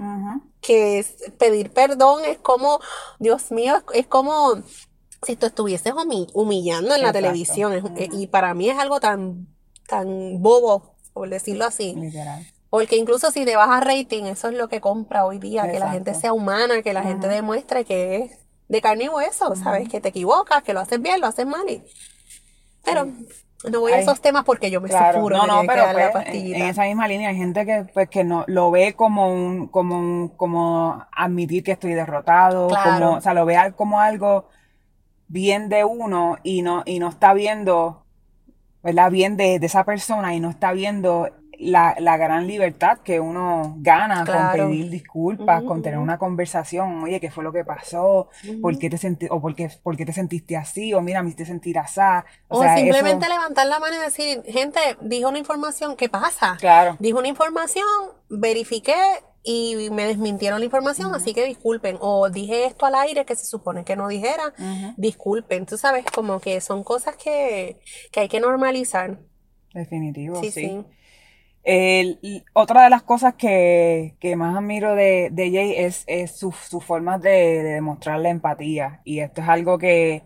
[0.60, 2.80] Que es, pedir perdón es como,
[3.18, 4.54] Dios mío, es, como
[5.22, 5.92] si tú estuvieses
[6.32, 7.82] humillando en la televisión.
[7.96, 9.48] y para mí es algo tan,
[9.86, 11.94] tan bobo, por decirlo así.
[11.94, 12.46] Literal.
[12.70, 15.80] Porque incluso si te vas a rating, eso es lo que compra hoy día, que
[15.80, 19.88] la gente sea humana, que la gente demuestre que es de carne y hueso, ¿sabes?
[19.88, 21.68] Que te equivocas, que lo haces bien, lo haces mal.
[21.68, 21.82] Y...
[22.84, 23.08] Pero
[23.68, 26.84] no voy a esos temas porque yo me claro, No, no, pero pues, en esa
[26.84, 31.04] misma línea hay gente que pues que no lo ve como un como un, como
[31.12, 34.48] admitir que estoy derrotado, como, o sea, lo ve como algo
[35.26, 38.04] bien de uno y no y no está viendo
[38.82, 39.10] ¿verdad?
[39.10, 41.28] bien de, de esa persona y no está viendo
[41.60, 47.20] la, la, gran libertad que uno gana con pedir disculpas, con tener una conversación, oye,
[47.20, 48.28] ¿qué fue lo que pasó?
[48.62, 50.94] ¿Por qué te sentí, o por qué, por qué te sentiste así?
[50.94, 52.00] O mira, me hiciste sentir así.
[52.48, 56.56] O, simplemente levantar la mano y decir, gente, dijo una información, ¿qué pasa?
[56.58, 56.96] Claro.
[56.98, 57.84] Dijo una información,
[58.28, 58.94] verifiqué
[59.42, 61.98] y me desmintieron la información, así que disculpen.
[62.00, 64.54] O dije esto al aire que se supone que no dijera,
[64.96, 65.66] disculpen.
[65.66, 67.80] Tú sabes, como que son cosas que,
[68.12, 69.18] que hay que normalizar.
[69.74, 70.84] Definitivo, sí.
[72.52, 78.20] Otra de las cosas que, más admiro de, de Jay es, su, forma de, demostrar
[78.20, 79.00] la empatía.
[79.04, 80.22] Y esto es algo que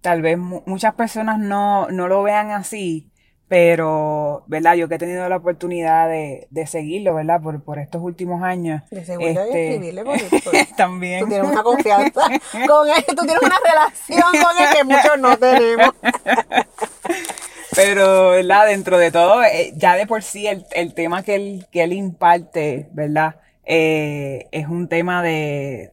[0.00, 3.10] tal vez muchas personas no, lo vean así,
[3.48, 4.74] pero, ¿verdad?
[4.74, 7.40] Yo que he tenido la oportunidad de, seguirlo, ¿verdad?
[7.40, 8.82] Por, por estos últimos años.
[8.90, 10.04] De este, escribirle
[10.76, 11.20] También.
[11.20, 12.20] Tú tienes una confianza
[12.66, 15.94] con él, tú tienes una relación con él que muchos no tenemos.
[17.76, 18.66] Pero, ¿verdad?
[18.68, 22.88] Dentro de todo, eh, ya de por sí el, tema que él, que él imparte,
[22.92, 23.36] ¿verdad?
[23.64, 25.92] Eh, es un tema de...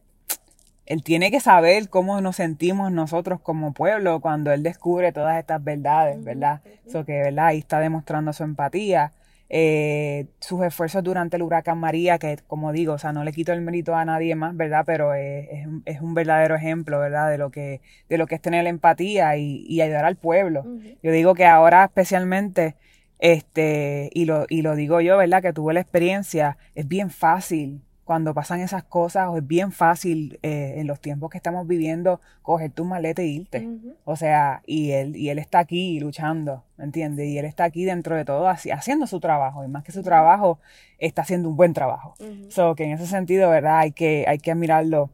[0.86, 5.62] Él tiene que saber cómo nos sentimos nosotros como pueblo cuando él descubre todas estas
[5.62, 6.62] verdades, ¿verdad?
[6.86, 7.46] Eso que, ¿verdad?
[7.48, 9.12] Ahí está demostrando su empatía
[9.50, 13.52] eh, sus esfuerzos durante el huracán María, que como digo, o sea, no le quito
[13.52, 14.84] el mérito a nadie más, ¿verdad?
[14.86, 15.48] Pero es,
[15.84, 17.30] es, un verdadero ejemplo, ¿verdad?
[17.30, 20.64] De lo que, de lo que es tener empatía y, y ayudar al pueblo.
[21.02, 22.76] Yo digo que ahora especialmente,
[23.18, 25.42] este, y lo, y lo digo yo, ¿verdad?
[25.42, 30.74] Que tuve la experiencia, es bien fácil cuando pasan esas cosas, es bien fácil eh,
[30.76, 33.68] en los tiempos que estamos viviendo coger tu maleta e irte.
[34.04, 37.26] O sea, y él, y él está aquí luchando, ¿me entiendes?
[37.28, 39.64] Y él está aquí dentro de todo haciendo su trabajo.
[39.64, 40.58] Y más que su trabajo,
[40.98, 42.14] está haciendo un buen trabajo.
[42.48, 43.78] So que en ese sentido, ¿verdad?
[43.78, 45.10] Hay que, hay que admirarlo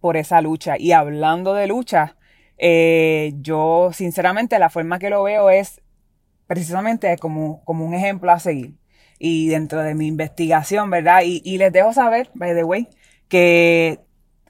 [0.00, 0.78] por esa lucha.
[0.78, 2.16] Y hablando de lucha,
[2.56, 5.80] eh, yo sinceramente la forma que lo veo es
[6.46, 8.79] precisamente como, como un ejemplo a seguir
[9.20, 11.22] y dentro de mi investigación, ¿verdad?
[11.24, 12.88] Y, y les dejo saber, by the way,
[13.28, 14.00] que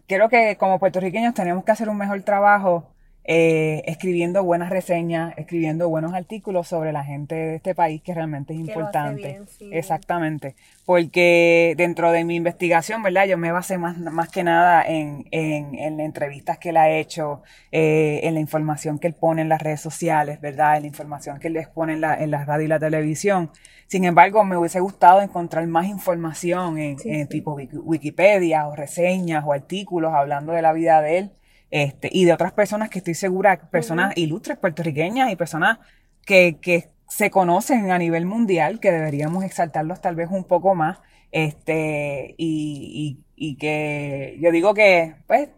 [0.06, 5.88] creo que como puertorriqueños tenemos que hacer un mejor trabajo eh, escribiendo buenas reseñas, escribiendo
[5.88, 9.42] buenos artículos sobre la gente de este país que realmente es importante.
[9.70, 10.56] Exactamente.
[10.86, 13.26] Porque dentro de mi investigación, ¿verdad?
[13.26, 17.42] Yo me basé más, más que nada en, en, en entrevistas que él ha hecho,
[17.70, 20.76] eh, en la información que él pone en las redes sociales, ¿verdad?
[20.76, 23.50] En la información que él les pone en la, en la radio y la televisión.
[23.86, 30.14] Sin embargo, me hubiese gustado encontrar más información en, tipo Wikipedia o reseñas o artículos
[30.14, 31.30] hablando de la vida de él
[31.70, 35.78] este, y de otras personas que estoy segura, personas ilustres puertorriqueñas y personas
[36.24, 40.98] que, que se conocen a nivel mundial, que deberíamos exaltarlos tal vez un poco más,
[41.32, 45.48] este, y, y, y que yo digo que, pues,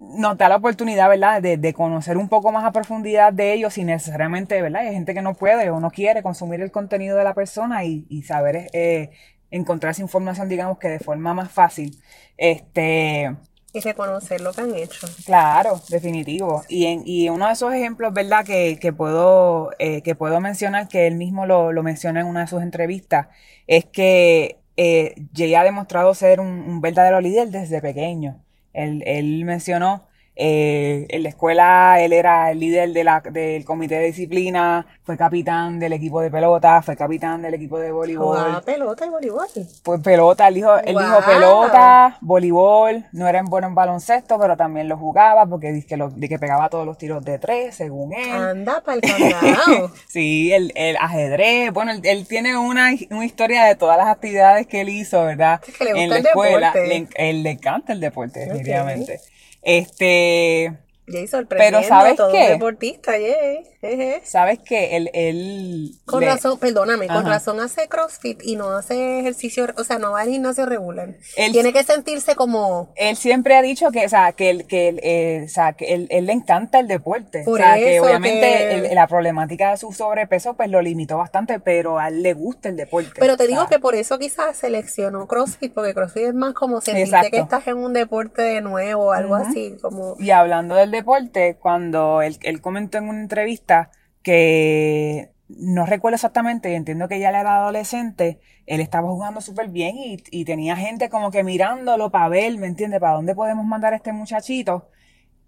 [0.00, 3.74] nos da la oportunidad, ¿verdad?, de, de, conocer un poco más a profundidad de ellos
[3.74, 4.82] sin necesariamente, ¿verdad?
[4.82, 8.06] Hay gente que no puede o no quiere consumir el contenido de la persona y,
[8.08, 9.10] y saber eh,
[9.50, 12.00] encontrar esa información, digamos que de forma más fácil.
[12.38, 13.36] Este,
[13.72, 15.06] y reconocer lo que han hecho.
[15.24, 16.62] Claro, definitivo.
[16.68, 18.44] Y, en, y uno de esos ejemplos, ¿verdad?
[18.44, 22.40] Que, que puedo, eh, que puedo mencionar, que él mismo lo, lo menciona en una
[22.42, 23.28] de sus entrevistas,
[23.66, 28.42] es que eh, Jay ha demostrado ser un, un verdadero líder desde pequeño.
[28.72, 30.06] Él, él mencionó
[30.42, 35.18] eh, en la escuela él era el líder de la, del comité de disciplina, fue
[35.18, 38.38] capitán del equipo de pelota, fue capitán del equipo de voleibol.
[38.38, 39.46] Jugaba pelota y voleibol.
[39.82, 41.24] Pues pelota, él dijo, él dijo Wow.
[41.26, 46.10] pelota, voleibol, no era bueno en baloncesto, pero también lo jugaba porque dice que, lo,
[46.14, 48.30] que pegaba todos los tiros de tres, según él.
[48.32, 49.90] Anda para el.
[50.08, 54.66] Sí, el, el ajedrez, bueno, él, él tiene una, una historia de todas las actividades
[54.66, 55.60] que él hizo, ¿verdad?
[55.68, 56.88] Es que le gusta en la el escuela, deporte.
[56.88, 58.46] le, en- él le encanta el deporte, Ok.
[58.46, 59.20] definitivamente.
[59.62, 62.42] Este, a Jay sorprendiendo Pero ¿sabes todo qué?
[62.42, 64.20] un deportista, Jay.
[64.24, 64.96] ¿sabes qué?
[64.96, 69.84] Él, él Con le- razón, perdóname, con razón hace CrossFit y no hace ejercicio, o
[69.84, 71.16] sea, no va al gimnasio regular.
[71.36, 74.88] Él- Tiene que sentirse como él siempre ha dicho que, o sea, que, él, que,
[74.88, 77.42] él, eh, o sea, que él, él le encanta el deporte.
[77.44, 81.58] Por o sea, que obviamente que- la problemática de su sobrepeso pues lo limitó bastante,
[81.58, 83.10] pero a él le gusta el deporte.
[83.18, 86.54] Pero te o digo sea, que por eso quizás seleccionó CrossFit, porque CrossFit es más
[86.54, 87.30] como sentirte Exacto.
[87.32, 90.99] que estás en un deporte de nuevo o algo así, como Y hablando del deporte,
[91.04, 93.90] cuando él, él comentó en una entrevista
[94.22, 99.96] que no recuerdo exactamente, y entiendo que ya era adolescente, él estaba jugando súper bien
[99.96, 103.00] y, y tenía gente como que mirándolo para ver, ¿me entiendes?
[103.00, 104.88] ¿Para dónde podemos mandar a este muchachito?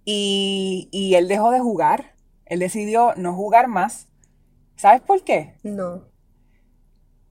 [0.04, 2.14] Y, y él dejó de jugar,
[2.46, 4.08] él decidió no jugar más.
[4.76, 5.54] ¿Sabes por qué?
[5.62, 6.10] no.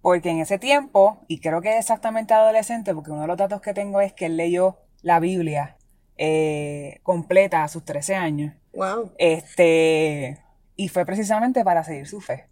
[0.01, 3.61] Porque en ese tiempo, y creo que es exactamente adolescente, porque uno de los datos
[3.61, 5.77] que tengo es que él leyó la Biblia
[6.23, 8.53] eh, completa a sus 13 años.
[8.73, 9.11] Wow.
[9.17, 10.37] Este,
[10.75, 12.45] y fue precisamente para seguir su fe.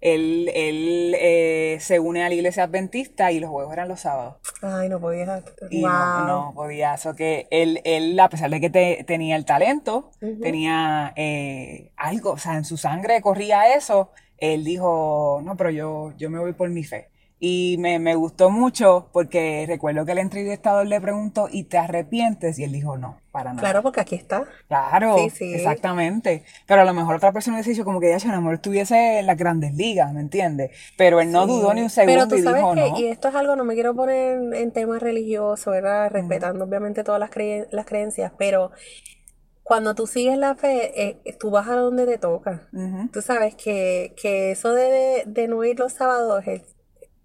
[0.00, 4.36] Él, él eh, se une a la iglesia adventista y los juegos eran los sábados.
[4.62, 5.42] Ay, no podía.
[5.70, 5.90] Y wow.
[5.90, 6.94] no, no podía.
[6.94, 10.40] Eso que él, él, a pesar de que te- tenía el talento, Ujú.
[10.40, 16.12] tenía eh, algo, o sea, en su sangre corría eso, él dijo, no, pero yo,
[16.16, 17.08] yo me voy por mi fe.
[17.40, 22.58] Y me, me gustó mucho porque recuerdo que el entrevistador le preguntó, ¿y te arrepientes?
[22.58, 23.60] Y él dijo, no, para nada.
[23.60, 24.44] Claro, porque aquí está.
[24.66, 25.54] Claro, Sí, sí.
[25.54, 26.42] exactamente.
[26.66, 29.20] Pero a lo mejor otra persona hubiese dicho como que ya, a lo mejor estuviese
[29.20, 30.72] en las grandes ligas, ¿me entiendes?
[30.96, 31.48] Pero él no Sí.
[31.52, 32.98] dudó ni un Pero segundo tú y sabes dijo que, no.
[32.98, 36.10] y esto es algo, no me quiero poner en temas religiosos, ¿verdad?
[36.10, 38.72] Respetando obviamente todas las, creen- las creencias, pero
[39.62, 42.68] cuando tú sigues la fe, eh, tú vas a donde te toca.
[42.72, 43.08] Ujú.
[43.12, 46.74] Tú sabes que, que eso de, de, de no ir los sábados, es-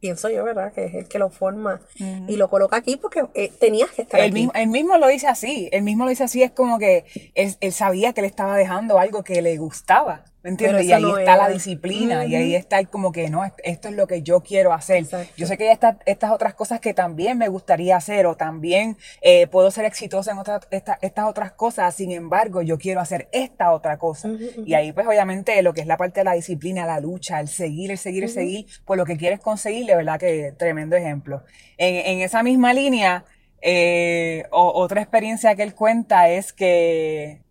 [0.03, 0.73] pienso yo, ¿verdad?
[0.73, 1.79] Que es el que lo forma
[2.27, 4.33] y lo coloca aquí porque eh, tenías que estar Él aquí.
[4.33, 7.55] mismo, él mismo lo dice así, él mismo lo dice así, es como que él,
[7.61, 10.85] él sabía que le estaba dejando algo que le gustaba, ¿me entiendes?
[10.85, 13.95] Y ahí no está la disciplina, y ahí está el como que no, esto es
[13.95, 14.97] lo que yo quiero hacer.
[14.97, 15.33] Exacto.
[15.37, 18.97] Yo sé que hay estas, estas otras cosas que también me gustaría hacer, o también
[19.21, 23.29] eh, puedo ser exitosa en otras, esta- estas otras cosas, sin embargo, yo quiero hacer
[23.31, 24.29] esta otra cosa.
[24.65, 27.47] Y ahí pues obviamente lo que es la parte de la disciplina, la lucha, el
[27.47, 31.43] seguir, el seguir, el seguir, por lo que quieres conseguir, de verdad que tremendo ejemplo.
[31.77, 33.23] En, en esa misma línea,
[33.61, 37.42] eh, o- otra experiencia que él cuenta es que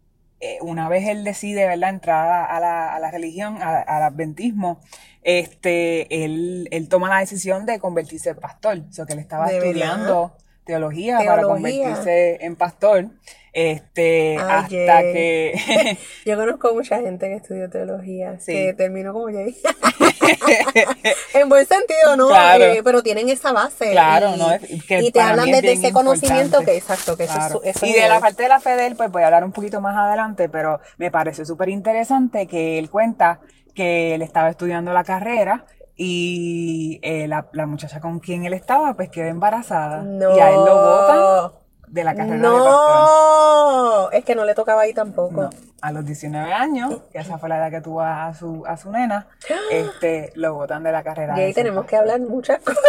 [0.43, 4.81] eh, una vez él decide, ¿verdad?, entrar a, la, a la religión, a- al adventismo,
[5.23, 8.79] este, él, él toma la decisión de convertirse en pastor.
[8.89, 11.43] O sea, que él estaba estudiando teología, para
[11.83, 13.07] convertirse en pastor.
[13.55, 18.53] Este, hasta que Yo conozco mucha gente que estudió teología, Sí.
[18.53, 19.55] que terminó como Jay.
[21.35, 22.29] en buen sentido, ¿no?
[22.29, 22.65] Claro.
[22.65, 23.91] Eh, pero tienen esa base.
[23.93, 26.73] Claro, y, no, es que y te hablan es desde bien ese conocimiento importante.
[26.73, 27.61] que, exacto, que eso es Claro.
[27.61, 29.27] su- eso y es de la parte de la fe de él, pues voy a
[29.27, 33.41] hablar un poquito más adelante, pero me pareció súper interesante que él cuenta
[33.75, 38.95] que él estaba estudiando la carrera y eh, la, la muchacha con quien él estaba,
[38.95, 40.03] pues quedó embarazada.
[40.03, 40.37] No.
[40.37, 41.53] Y a él lo botan
[41.93, 42.63] de la carrera de pastor.
[42.63, 45.43] No, es que no le tocaba ahí tampoco.
[45.43, 45.51] No,
[45.83, 48.91] a los 19 años, que esa fue la edad que tuvo a su, a su
[48.91, 49.27] nena,
[49.71, 52.83] este, lo botan de la carrera Y de ahí tenemos que hablar muchas cosas.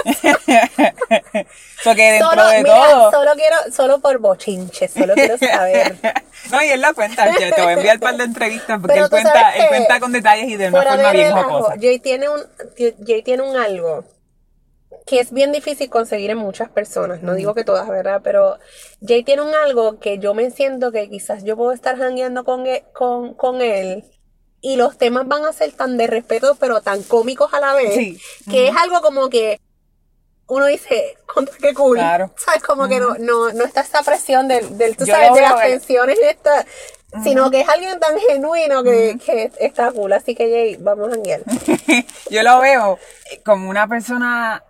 [1.83, 3.11] So que dentro Solo, de mira, todo...
[3.11, 5.97] solo quiero, solo por bochinche, solo quiero saber.
[6.49, 8.99] No, y él la cuenta, yo te voy a enviar un par de entrevistas porque
[8.99, 11.75] él cuenta, él cuenta con detalles y de una forma de bien relajo, jocosa.
[11.81, 12.41] Jay tiene un,
[13.05, 14.05] Jay tiene un algo
[15.05, 17.21] que es bien difícil conseguir en muchas personas.
[17.21, 18.21] No digo que todas, ¿verdad?
[18.23, 18.57] Pero
[19.05, 22.65] Jay tiene un algo que yo me siento que quizás yo puedo estar jangueando con
[22.67, 24.03] él, con, con él
[24.61, 27.93] y los temas van a ser tan de respeto, pero tan cómicos a la vez,
[27.95, 28.17] Sí.
[28.49, 29.59] que es algo como que
[30.47, 31.97] uno dice, contra qué cool.
[31.97, 32.31] Claro.
[32.37, 32.63] ¿Sabes?
[32.63, 35.59] Como que no, no, no está esa presión del, del tú Yo sabes, de las
[35.61, 36.65] tensiones esta,
[37.23, 40.13] sino que es alguien tan genuino que, que está cool.
[40.13, 41.41] Así que Jay, vamos a janguear.
[42.29, 42.99] Yo lo veo
[43.45, 44.63] como una persona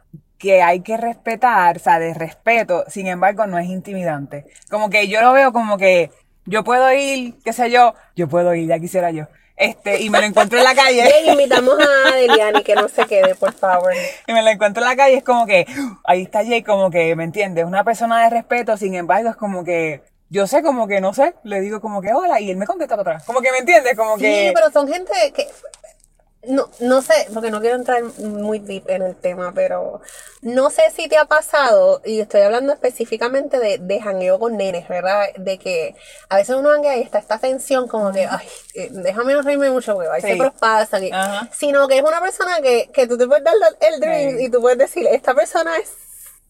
[0.44, 4.46] que hay que respetar, o sea, de respeto, sin embargo, no es intimidante.
[4.70, 6.12] Como que yo lo veo como que
[6.46, 9.28] yo puedo ir, qué sé yo, yo puedo ir, ya quisiera yo.
[9.56, 11.02] Este, y me lo encuentro en la calle.
[11.24, 13.94] Bien, invitamos a Adeliani que no se quede, por favor.
[14.28, 15.66] y me lo encuentro en la calle, es como que,
[16.04, 17.64] ahí está Jay, como que, ¿me entiendes?
[17.64, 21.36] Una persona de respeto, sin embargo, es como que, yo sé como que, no sé,
[21.44, 23.24] le digo como que hola, y él me contesta para atrás.
[23.26, 23.96] Como que, ¿me entiendes?
[23.96, 24.52] Como Sí, que...
[24.54, 25.48] pero son gente que.
[26.46, 30.02] No, no sé, porque no quiero entrar muy deep en el tema, pero
[30.42, 34.88] no sé si te ha pasado, y estoy hablando específicamente de, de jangueo con nenes,
[34.90, 35.28] ¿verdad?
[35.38, 35.96] De que
[36.28, 39.70] a veces uno janguea y está esta tensión como que, ay, eh, déjame no reírme
[39.70, 40.28] mucho, porque Sí.
[40.28, 41.12] siempre pasa, que-
[41.58, 44.46] sino que es una persona que, que tú te puedes dar el drink Sí.
[44.46, 45.94] y tú puedes decir, esta persona es,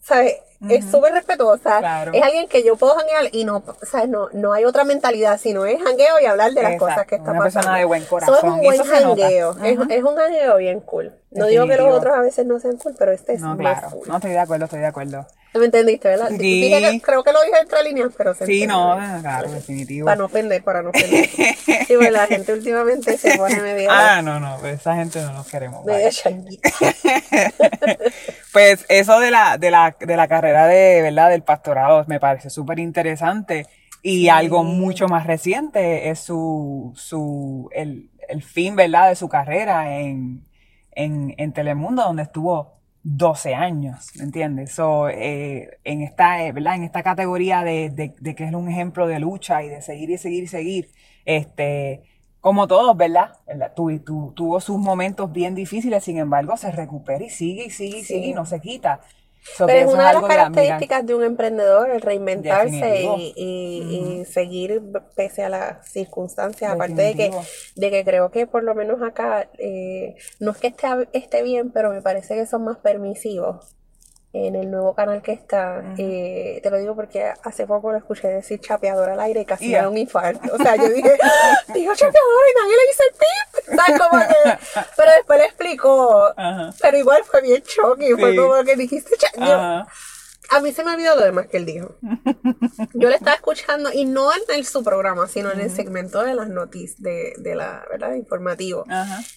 [0.01, 0.37] ¿sabes?
[0.69, 2.11] Es súper respetuosa, Claro.
[2.13, 4.09] es alguien que yo puedo janguear y no, ¿sabes?
[4.09, 7.15] No, no hay otra mentalidad, sino es jangueo y hablar de las Exacto, cosas que
[7.15, 7.59] está una pasando.
[7.61, 9.55] persona de buen corazón, es un buen jangueo.
[9.63, 11.11] Es, un jangueo bien cool.
[11.31, 13.79] No digo que los otros a veces no sean cool, pero este es No, más
[13.79, 13.95] claro.
[13.97, 14.07] cool.
[14.07, 15.25] No, estoy de acuerdo, estoy de acuerdo.
[15.55, 16.29] ¿Me entendiste, verdad?
[16.29, 16.37] Sí.
[16.37, 20.05] Dije que- creo que lo dije entre líneas, pero se Sí, no, claro, definitivo.
[20.05, 21.29] Para no ofender, para no ofender.
[21.87, 25.33] Sí, porque la gente últimamente se pone media, Ah, no, no, pues esa gente no
[25.33, 25.85] nos queremos.
[26.11, 26.69] changuita.
[28.51, 31.29] Pues eso de la, de la, de la carrera de, ¿verdad?
[31.29, 33.65] del pastorado me parece súper interesante.
[34.01, 39.09] Y algo mucho más reciente es su, su, el, el fin, ¿verdad?
[39.09, 40.43] de su carrera en,
[40.91, 42.73] en, en Telemundo, donde estuvo
[43.03, 44.73] 12 años, ¿me entiendes?
[44.73, 46.75] So, eh, en esta, eh, ¿verdad?
[46.75, 50.09] En esta categoría de, de, de que es un ejemplo de lucha y de seguir
[50.09, 50.89] y seguir y seguir,
[51.25, 52.03] este,
[52.39, 53.31] como todos, ¿verdad?
[53.47, 53.73] ¿verdad?
[53.75, 57.99] Tu- tu- tuvo sus momentos bien difíciles, sin embargo, se recupera y sigue y sigue
[57.99, 58.15] y Sí.
[58.15, 58.99] sigue y no se quita.
[59.43, 64.25] So, Pero es una de las características de un emprendedor, el reinventarse y, y- y
[64.25, 64.81] seguir
[65.15, 66.71] pese a las circunstancias.
[66.71, 67.29] Aparte de que,
[67.75, 71.71] de que creo que por lo menos acá, eh, no es que esté, esté bien,
[71.71, 73.75] pero me parece que son más permisivos
[74.35, 75.83] en el nuevo canal que está.
[75.97, 79.65] Eh, te lo digo porque hace poco lo escuché decir chapeador al aire y casi
[79.67, 79.83] me Ya.
[79.83, 80.53] da un infarto.
[80.53, 81.17] O sea, yo dije,
[81.73, 83.79] digo chapeador y nadie le dice el pip.
[83.79, 84.01] ¿Sabes?
[84.01, 86.33] Como que- pero después le explicó.
[86.35, 86.73] Ajá.
[86.81, 88.17] Pero igual fue bien shocking.
[88.19, 88.37] Fue Sí.
[88.37, 89.87] como que dijiste, cha- yo- Ajá.
[90.49, 91.95] a mí se me olvidó lo demás que él dijo.
[92.95, 96.33] Yo le estaba escuchando, y no en el, su programa, sino en el segmento de
[96.33, 98.13] las noticias, de, de la, ¿verdad?
[98.15, 98.83] Informativo.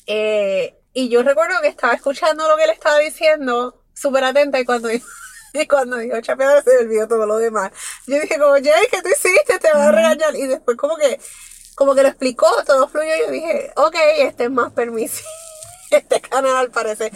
[0.06, 4.64] Eh, y yo recuerdo que estaba escuchando lo que él estaba diciendo, súper atenta, y
[4.64, 5.08] cuando dijo,
[5.54, 7.72] y cuando dijo chapeador se olvidó todo lo demás.
[8.06, 9.58] Yo dije como, Jay, ¿qué tú hiciste?
[9.58, 10.36] Te vas a regañar.
[10.36, 11.18] Y después como que,
[11.74, 15.28] como que lo explicó, todo fluyó, y yo dije, ok, este es más permisivo.
[15.88, 17.12] Este canal al parecer.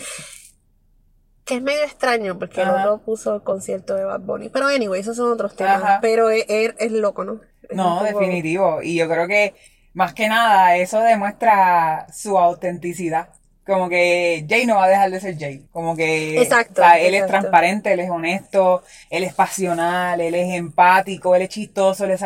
[1.44, 2.76] Que es medio extraño porque Ajá.
[2.82, 4.48] otro puso el concierto de Bad Bunny.
[4.48, 5.82] Pero anyway, esos son otros temas.
[5.82, 5.98] Ajá.
[6.00, 7.40] Pero es, es- es loco, ¿no?
[7.68, 8.80] Es No, poco- definitivo.
[8.82, 9.56] Y yo creo que
[9.92, 13.30] más que nada eso demuestra su autenticidad.
[13.66, 15.64] Como que Jay no va a dejar de ser Jay.
[15.70, 20.34] Como que Exacto, o sea, él es transparente, él es honesto, él es pasional, él
[20.34, 22.20] es empático, él es chistoso, él es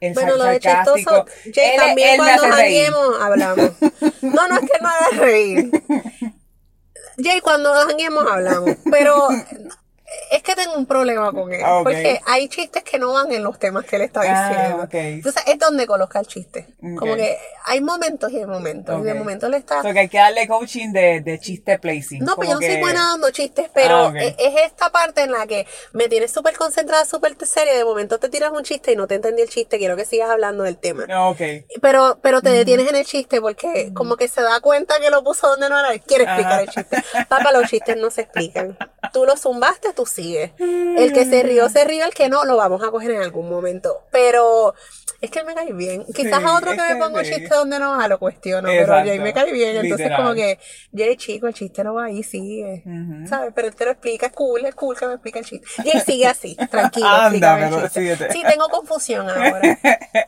[0.00, 0.96] él Bueno, lo de sarcástico.
[1.26, 2.86] chistoso, Jay, Él- también él cuando reír.
[2.86, 3.70] janguemos hablamos.
[4.22, 5.70] No, no es que no haga reír.
[7.22, 8.76] Jay, cuando janguemos hablamos.
[8.90, 9.28] Pero
[10.30, 11.60] es que tengo un problema con él.
[11.64, 11.80] Ah.
[11.82, 14.84] Porque hay chistes que no van en los temas que él está Ah, diciendo.
[14.84, 14.94] ok.
[14.94, 16.66] Entonces es donde coloca el chiste.
[16.80, 19.00] Como que hay momentos y hay momentos.
[19.00, 19.82] Y de momento le está...
[19.82, 22.24] So que hay que darle coaching de, de chiste placing.
[22.24, 24.16] No, pues yo no soy que- buena dando chistes, pero Ah, ok.
[24.16, 27.74] es, es esta parte en la que me tienes súper concentrada, súper seria.
[27.74, 29.78] De momento te tiras un chiste y no te entendí el chiste.
[29.78, 31.06] Quiero que sigas hablando del tema.
[31.80, 35.22] Pero, pero te detienes en el chiste porque como que se da cuenta que lo
[35.22, 37.02] puso donde no era quiere explicar el chiste.
[37.28, 38.76] Papá, los chistes no se explican.
[39.12, 40.52] Tú lo zumbaste, tú sigues.
[40.58, 42.04] El que se rió, se rió.
[42.04, 43.98] El que no, lo vamos a coger en algún momento.
[44.10, 44.74] Pero
[45.20, 46.04] es que él me cae bien.
[46.14, 47.26] Quizás Sí, a otro que me pongo sí.
[47.32, 48.68] chiste donde no va, lo cuestiono.
[48.68, 49.08] Pero Exacto.
[49.08, 49.70] Jay me cae bien.
[49.76, 50.16] Entonces Literal.
[50.22, 50.58] como que,
[50.96, 52.82] Jay, chico, el chiste no va ahí, sigue.
[53.28, 53.52] ¿Sabes?
[53.54, 55.66] Pero él te lo explica, es cool, es cool que me explica el chiste.
[55.84, 57.06] Jay sigue así, tranquilo.
[57.08, 58.32] Anda, pero síguete.
[58.32, 59.60] Sí, tengo confusión ahora.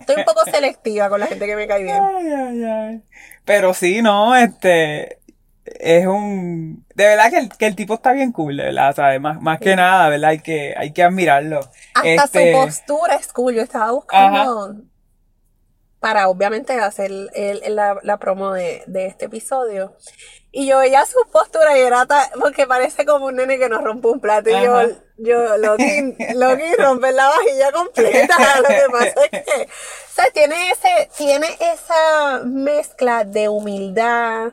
[0.00, 2.00] Estoy un poco selectiva con la gente que me cae bien.
[2.02, 3.02] Ay, ay, ay.
[3.44, 5.18] Pero sí, no, este.
[5.78, 6.84] Es un.
[6.94, 9.20] De verdad que el, que el tipo está bien cool, de verdad, ¿sabes?
[9.20, 10.30] Más, más que nada, ¿verdad?
[10.30, 11.60] Hay que, hay que admirarlo.
[11.94, 13.54] Hasta Este, su postura es cool.
[13.54, 14.76] Yo estaba buscando
[16.00, 19.96] para obviamente hacer el- el- la, la promo de, de este episodio.
[20.54, 23.82] Y yo veía su postura y era ta- porque parece como un nene que nos
[23.82, 24.50] rompe un plato.
[24.50, 24.88] Y yo, Ajá.
[25.16, 28.36] yo, Loki, Loki rompe la vajilla completa.
[28.60, 34.52] Lo que pasa es que, o sea, tiene ese, tiene esa mezcla de humildad,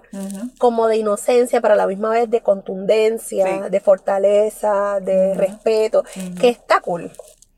[0.58, 3.70] como de inocencia, pero a la misma vez de contundencia, Sí.
[3.70, 6.06] de fortaleza, de respeto,
[6.40, 7.12] que está cool.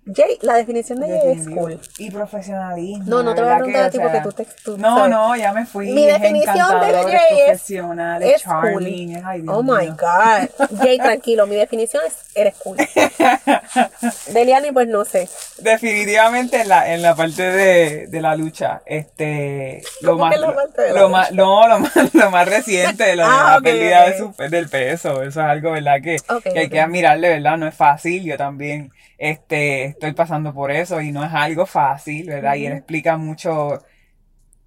[0.04, 1.80] Jay, la definición de Jay es cool.
[1.99, 3.04] Y profesionalismo.
[3.06, 4.47] No, no te voy a ¿verdad preguntar que, a ti porque tú te.
[4.64, 5.12] tú No, sabes.
[5.12, 5.91] no, ya me fui.
[5.91, 8.52] Mi es definición de Jay es es- profesional, es, cool.
[8.52, 9.97] charming, es ay, Dios Oh my mío.
[9.99, 10.68] God.
[10.82, 12.78] Jay, tranquilo, mi definición es eres cool.
[14.34, 15.30] Deliani, pues no sé.
[15.60, 20.39] Definitivamente en la, en la parte de, de la lucha, este, lo ¿Cómo más, que
[20.41, 23.52] la parte de la lo más, no, lo más, lo más reciente, lo de Ah,
[23.56, 26.02] la pérdida de su- del peso, eso es algo, ¿verdad?
[26.04, 27.58] Que, que hay que admirarle, ¿verdad?
[27.58, 28.91] No es fácil, yo también,
[29.22, 32.55] este, estoy pasando por eso y no es algo fácil, ¿verdad?
[32.55, 33.80] Y él explica mucho,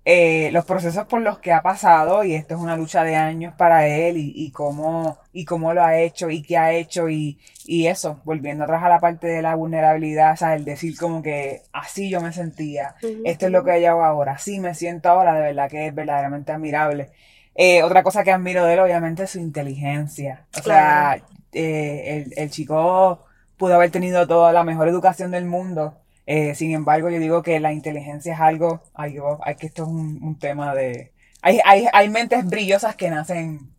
[0.05, 3.53] eh, los procesos por los que ha pasado y esto es una lucha de años
[3.57, 7.41] para él y, y cómo y cómo lo ha hecho y qué ha hecho y,
[7.65, 11.21] y eso, volviendo atrás a la parte de la vulnerabilidad, o sea, el decir como
[11.21, 12.95] que así yo me sentía,
[13.25, 15.95] esto es lo que yo hago ahora, así me siento ahora, de verdad que es
[15.95, 17.11] verdaderamente admirable.
[17.57, 20.47] Eh, otra cosa que admiro de él, obviamente, es su inteligencia.
[20.59, 21.21] O sea,
[21.53, 23.24] eh, el, el chico
[23.57, 25.95] pudo haber tenido toda la mejor educación del mundo.
[26.27, 29.83] eh, sin embargo, yo digo que la inteligencia es algo, ay, yo- ay, que esto
[29.85, 31.13] es un, un tema de...
[31.43, 33.71] Hay, hay, hay mentes brillosas que nacen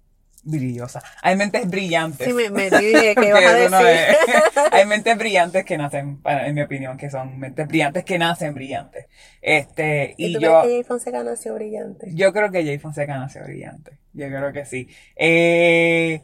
[0.43, 1.03] brillosas.
[1.23, 2.27] Hay mentes brillantes.
[2.27, 3.87] Sí, me, me dije que a no decir.
[3.87, 4.17] es-
[4.71, 9.07] hay mentes brillantes que nacen, en mi opinión, que son mentes brillantes que nacen brillantes.
[9.41, 12.07] Este, ¿Y y tú yo, crees que Jay Fonseca nació brillante?
[12.13, 13.97] yo creo que Jay Fonseca nació brillante.
[14.13, 14.87] Yo creo que sí.
[15.15, 16.21] Eh,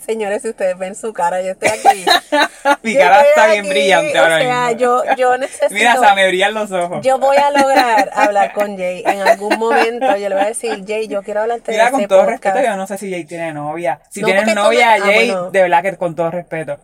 [0.06, 2.04] Señores, si ustedes ven su cara, yo estoy aquí.
[2.82, 4.80] mi Yo cara está bien aquí, brillante ahora O sea, mismo.
[4.80, 5.74] yo, yo necesito.
[5.74, 7.04] Mira, o sea, me brillan los ojos.
[7.04, 10.16] Yo voy a lograr hablar con Jay en algún momento.
[10.16, 12.44] Yo le voy a decir, Jay, yo quiero hablarte Mira, de con ese todo podcast.
[12.44, 14.00] respeto, yo no sé si Jay tiene novia.
[14.10, 15.50] Si No, porque novia, ah, Jay, bueno.
[15.50, 16.78] de verdad que con todo respeto.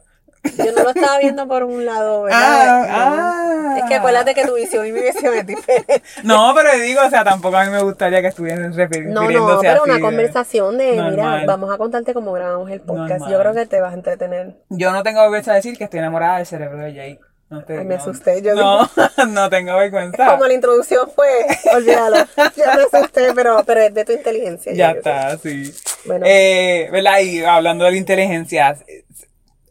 [0.57, 2.41] Yo no lo estaba viendo por un lado, ¿verdad?
[2.41, 3.79] Ah, ah.
[3.79, 6.03] Es que acuérdate que tu visión y mi visión es diferente.
[6.25, 9.55] No, pero digo, o sea, tampoco a mí me gustaría que estuviesen refir- No, refiriéndose
[9.55, 13.11] no, pero así una conversación de, mira, vamos a contarte cómo grabamos el podcast.
[13.21, 13.31] Normal.
[13.33, 14.55] Yo creo que te vas a entretener.
[14.71, 17.19] Yo no tengo vergüenza de decir que estoy enamorada del cerebro de Jay.
[17.51, 18.87] No te, Ay, me no- asusté, yo no,
[19.29, 20.27] no tengo vergüenza.
[20.27, 22.17] Como la introducción fue, olvídalo.
[22.57, 24.73] Yo me asusté, pero, pero es de tu inteligencia.
[24.75, 24.99] Ya sé.
[24.99, 25.75] está, sí.
[26.05, 26.27] Bueno.
[26.29, 27.21] Eh, ¿verdad?
[27.21, 28.77] Y hablando de la inteligencia,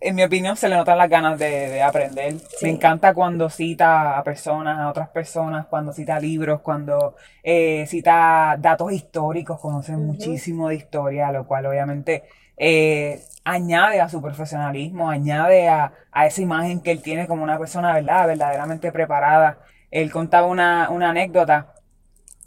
[0.01, 2.33] en mi opinión se le notan las ganas de, de aprender.
[2.39, 2.65] Sí.
[2.65, 8.57] Me encanta cuando cita a personas, a otras personas, cuando cita libros, cuando eh, cita
[8.59, 12.23] datos históricos, conoce muchísimo de historia, lo cual obviamente
[12.57, 17.57] eh, añade a su profesionalismo, añade a, a esa imagen que él tiene como una
[17.57, 18.27] persona, ¿verdad?
[18.27, 19.59] Verdaderamente preparada.
[19.91, 21.73] Él contaba una, una anécdota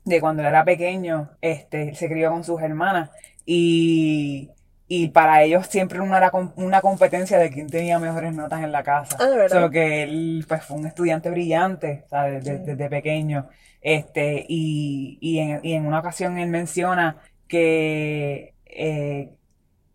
[0.05, 3.11] de cuando él era pequeño, este, él se crió con sus hermanas
[3.47, 4.51] y,
[4.93, 8.82] y para ellos siempre una, era una competencia de quién tenía mejores notas en la
[8.82, 9.16] casa.
[9.20, 9.49] Ah.
[9.49, 13.49] Solo que él pues fue un estudiante brillante, o sea, desde, desde pequeño.
[13.80, 19.32] Este, y, y, en, y en una ocasión él menciona que eh,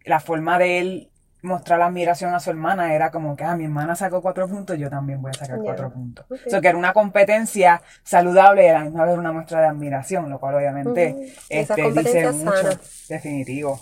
[0.05, 1.09] la forma de él
[1.41, 4.77] mostrar la admiración a su hermana era como que, ah, mi hermana sacó cuatro puntos,
[4.77, 6.25] yo también voy a sacar cuatro puntos.
[6.29, 6.39] Ok.
[6.47, 9.67] O sea, que era una competencia saludable y a la misma vez una muestra de
[9.67, 12.79] admiración, lo cual obviamente este, dice mucho,
[13.09, 13.77] definitivo.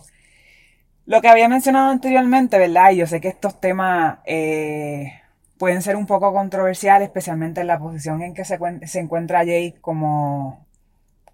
[1.06, 2.92] Lo que había mencionado anteriormente, ¿verdad?
[2.92, 5.14] Y yo sé que estos temas eh,
[5.58, 9.40] pueden ser un poco controversiales, especialmente en la posición en que se, cuen- se encuentra
[9.46, 10.66] Jay como,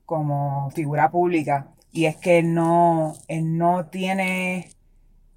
[0.06, 1.68] como figura pública.
[1.92, 4.70] Y es que él no, él no tiene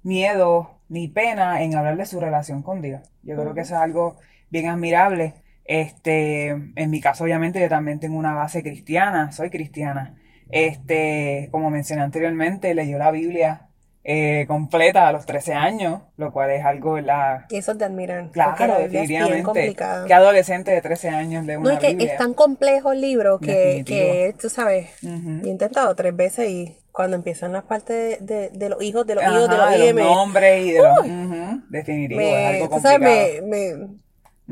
[0.03, 3.01] miedo ni pena en hablar de su relación con Dios.
[3.23, 4.17] Yo creo que eso es algo
[4.49, 5.35] bien admirable.
[5.65, 10.15] Este, en mi caso, obviamente, yo también tengo una base cristiana, soy cristiana.
[10.49, 13.69] Este, como mencioné anteriormente, leyó la Biblia
[14.03, 17.45] eh, completa a los 13 años, lo cual es algo, ¿verdad?
[17.49, 18.29] Y eso te admiran.
[18.41, 19.75] porque Claro, la es definitivamente.
[20.07, 22.13] Que adolescente de 13 años lee No, una y que Biblia.
[22.13, 23.87] es tan complejo el libro que, Definitivo.
[23.87, 25.41] que tú sabes, Ujú.
[25.41, 29.05] yo he intentado tres veces y cuando empiezan las partes de, de, de los hijos,
[29.07, 30.99] de los hijos, de Ajá, los de hijos, los me, nombres y de los...
[30.99, 33.01] Ujú, definitivo, es me, algo tú sabes, complicado.
[33.01, 33.99] me, me,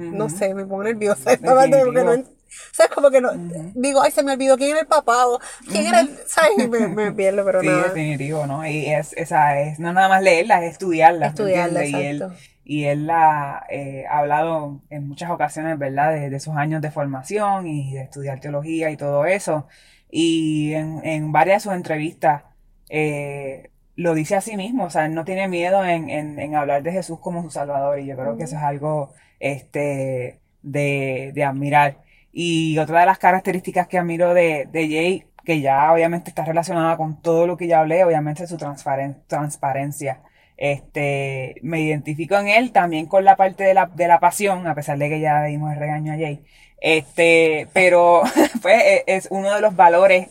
[0.10, 0.30] no Ujú.
[0.30, 2.26] sé, me pongo nerviosa esa parte porque no, Definitivo.
[2.74, 3.32] sabes como que no,
[3.76, 5.40] digo, ay, se me olvidó quién era el papá o
[5.70, 7.84] quién era el, sabes, y me, me pierdo, pero Sí, nada.
[7.84, 8.66] definitivo, ¿no?
[8.66, 11.86] Y es, esa es, no nada más leerla, es estudiarla, ¿me Estudiarla?
[11.86, 12.28] Y él,
[12.64, 16.14] y él la, eh, ha hablado en muchas ocasiones, ¿verdad?
[16.14, 19.68] De, de sus años de formación y de estudiar teología y todo eso.
[20.10, 22.44] Y en, en varias de sus entrevistas
[22.90, 26.56] eh, lo dice a sí mismo, o sea, él no tiene miedo en, en, en
[26.56, 31.32] hablar de Jesús como su Salvador y yo creo que eso es algo este, de,
[31.34, 31.98] de admirar.
[32.32, 36.98] Y otra de las características que admiro de, de Jay, que ya obviamente está relacionada
[36.98, 40.22] con todo lo que ya hablé, obviamente es su transparen- transparencia.
[40.58, 44.76] Este, me identifico en él también con la parte de la, de la pasión, a
[44.76, 46.44] pesar de que ya dimos el regaño a Jay.
[46.80, 48.22] Este, pero
[48.62, 50.28] pues e- es uno de los valores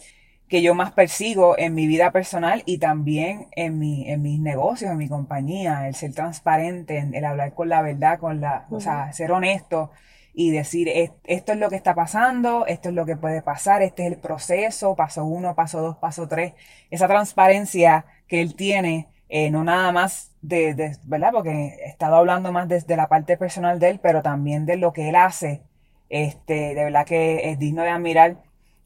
[0.49, 4.91] que yo más persigo en mi vida personal y también en mi, en mis negocios,
[4.91, 9.13] en mi compañía, el ser transparente, el hablar con la verdad, con la, o sea,
[9.13, 9.91] ser honesto
[10.33, 10.89] y decir
[11.25, 14.19] esto es lo que está pasando, esto es lo que puede pasar, este es el
[14.19, 16.55] proceso, paso uno, paso dos, paso tres.
[16.91, 21.33] Esa transparencia que él tiene, eh, no nada más de, de, ¿verdad?
[21.33, 24.93] Porque he estado hablando más desde la parte personal de él, pero también de lo
[24.93, 25.63] que él hace.
[26.09, 28.37] Este, de verdad que es digno de admirar.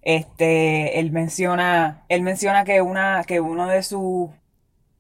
[0.03, 4.31] Este, él menciona, él menciona que una, que uno de sus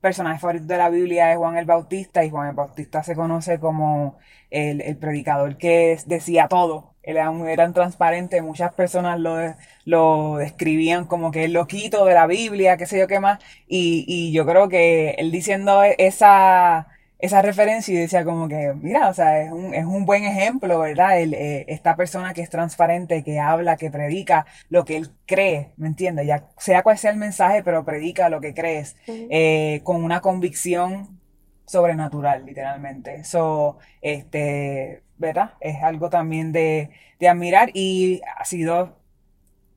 [0.05, 3.59] personajes favoritos de la Biblia es Juan el Bautista y Juan el Bautista se conoce
[3.59, 4.19] como
[4.51, 6.93] el, el predicador que decía todo.
[7.03, 9.39] Él era, muy, transparente, muchas personas lo,
[9.87, 14.05] lo describían como que el loquito de la Biblia, qué sé yo qué más, y,
[14.07, 16.89] y yo creo que él diciendo esa,
[17.25, 20.79] esa referencia y decía como que, mira, o sea, es un, es un buen ejemplo,
[20.79, 21.19] ¿verdad?
[21.21, 25.73] El, eh, esta persona que es transparente, que habla, que predica lo que él cree,
[25.79, 26.27] ¿me entiendes?
[26.27, 31.19] Ya sea cual sea el mensaje, pero predica lo que crees, eh, con una convicción
[31.65, 33.15] sobrenatural, literalmente.
[33.17, 35.53] Eso, este, ¿verdad?
[35.61, 38.99] Es algo también de, de admirar y ha sido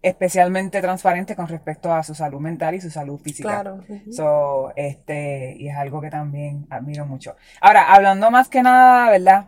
[0.08, 3.62] especialmente transparente con respecto a su salud mental y su salud física.
[3.62, 3.84] Claro.
[4.12, 7.36] so, este, y es algo que también admiro mucho.
[7.62, 9.46] Ahora, hablando más que nada, ¿verdad?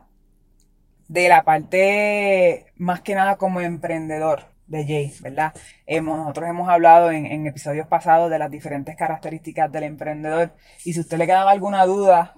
[1.08, 5.54] De la parte, más que nada como emprendedor de Jay, ¿verdad?
[5.88, 10.54] Hemos, nosotros hemos hablado en, en, episodios pasados de las diferentes características del emprendedor.
[10.86, 12.36] Y si usted le quedaba alguna duda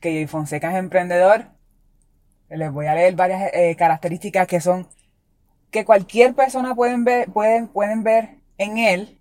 [0.00, 1.46] que Jay Fonseca es emprendedor,
[2.50, 4.88] les voy a leer varias eh, características que son
[5.70, 9.18] que cualquier persona pueden ver, pueden, pueden ver en él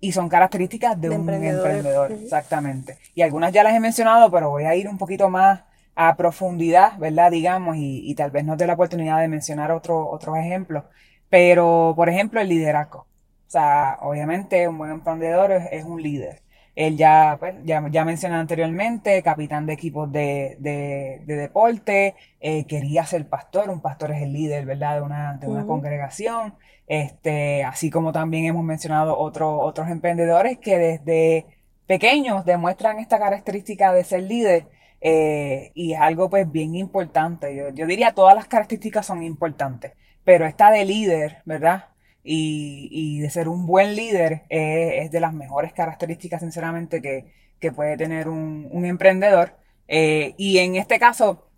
[0.00, 2.10] y son características de, un emprendedor.
[2.10, 2.98] Exactamente.
[3.14, 5.60] Y algunas ya las he mencionado, pero voy a ir un poquito más
[5.94, 7.30] a profundidad, ¿verdad?
[7.30, 10.84] Digamos, y, tal vez no dé la oportunidad de mencionar otro, otros ejemplos.
[11.28, 13.00] Pero, por ejemplo, el liderazgo.
[13.46, 16.42] O sea, obviamente un buen emprendedor es un líder.
[16.74, 22.64] Él ya, pues, ya, ya mencioné anteriormente, capitán de equipos de, de, de deporte, eh,
[22.66, 26.54] quería ser pastor, un pastor es el líder, ¿verdad?, de una, de una congregación.
[26.86, 31.46] Este, así como también hemos mencionado otros otros emprendedores que desde
[31.86, 34.66] pequeños demuestran esta característica de ser líder.
[35.00, 37.54] Eh, y es algo pues bien importante.
[37.56, 39.92] Yo, yo diría todas las características son importantes,
[40.24, 41.91] pero esta de líder, ¿verdad?
[42.24, 47.72] Y, y de ser un buen líder es, de las mejores características, sinceramente, que, que
[47.72, 49.56] puede tener un, un emprendedor.
[49.88, 51.50] Eh, y en este caso,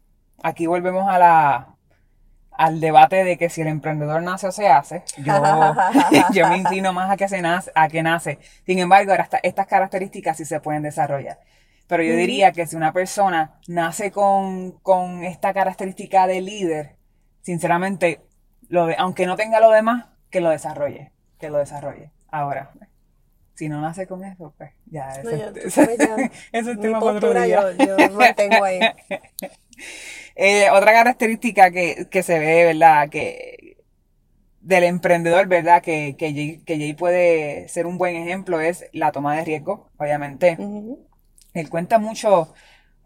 [0.42, 1.76] aquí volvemos a la,
[2.52, 5.02] al debate de que si el emprendedor nace o se hace.
[5.18, 5.34] Yo,
[6.32, 8.38] yo me inclino más a que, se nace, a que nace.
[8.66, 11.38] Sin embargo, ahora estas características sí se pueden desarrollar.
[11.86, 16.96] Pero yo diría que si una persona nace con, con esta característica de líder,
[17.42, 18.22] sinceramente,
[18.68, 22.10] lo de, aunque no tenga lo demás, que lo desarrolle, que lo desarrolle.
[22.28, 22.72] Ahora,
[23.54, 25.30] si no nace con eso, pues ya, eso,
[26.52, 27.72] es tema para otro día.
[27.78, 28.80] Yo, yo mantengo ahí.
[30.34, 33.08] eh, otra característica que, que se ve, ¿verdad?
[33.10, 33.76] Que
[34.60, 35.80] del emprendedor, ¿verdad?
[35.80, 39.92] Que, que, Jay, que Jay puede ser un buen ejemplo es la toma de riesgo,
[39.98, 40.58] obviamente.
[41.52, 42.52] Él cuenta mucho,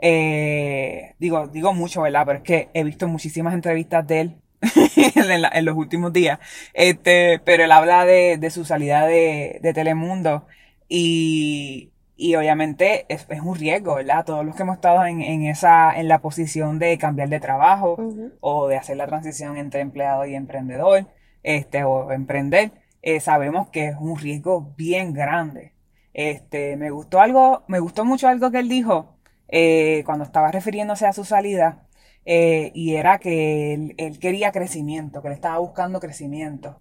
[0.00, 2.24] eh, digo, digo mucho, ¿verdad?
[2.24, 4.42] Pero es que he visto muchísimas entrevistas de él
[4.96, 6.38] en, los últimos días.
[6.74, 10.46] Este, pero él habla de, de su salida de, de Telemundo
[10.88, 14.24] y, y obviamente es, es, un riesgo, ¿verdad?
[14.24, 17.96] Todos los que hemos estado en, en esa, en la posición de cambiar de trabajo
[18.40, 21.06] o de hacer la transición entre empleado y emprendedor,
[21.42, 25.72] este, o emprender, eh, sabemos que es un riesgo bien grande.
[26.14, 29.16] Este, me gustó algo, me gustó mucho algo que él dijo,
[29.48, 31.87] eh, cuando estaba refiriéndose a su salida,
[32.30, 36.78] eh, y era que él, quería crecimiento, que él estaba buscando crecimiento.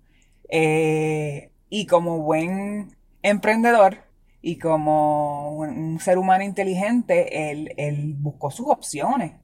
[0.49, 3.99] Eh, y como buen emprendedor
[4.41, 9.35] y como un, ser humano inteligente, él, buscó sus opciones,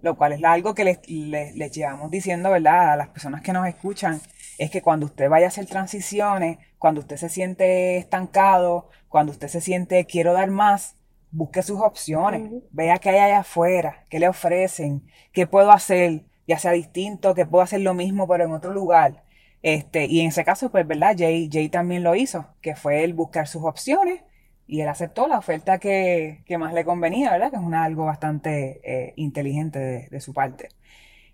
[0.00, 2.92] lo cual es algo que les, les, llevamos diciendo, ¿verdad?
[2.92, 4.20] A las personas que nos escuchan,
[4.58, 9.48] es que cuando usted vaya a hacer transiciones, cuando usted se siente estancado, cuando usted
[9.48, 10.97] se siente quiero dar más,
[11.30, 16.58] busque sus opciones, vea qué hay allá afuera, qué le ofrecen, qué puedo hacer, ya
[16.58, 19.24] sea distinto, que puedo hacer lo mismo pero en otro lugar.
[19.62, 21.16] Este, y en ese caso, pues, ¿verdad?
[21.18, 24.22] Jay, Jay también lo hizo, que fue el buscar sus opciones
[24.66, 27.50] y él aceptó la oferta que, que más le convenía, ¿verdad?
[27.50, 30.68] Que es una, algo bastante eh, inteligente de, su parte.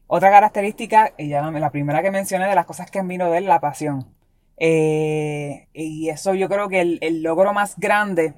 [0.07, 3.47] Otra característica, y ya la primera que mencioné de las cosas que admiro de él,
[3.47, 4.15] la pasión.
[4.57, 8.35] Eh, y eso yo creo que el, el logro más grande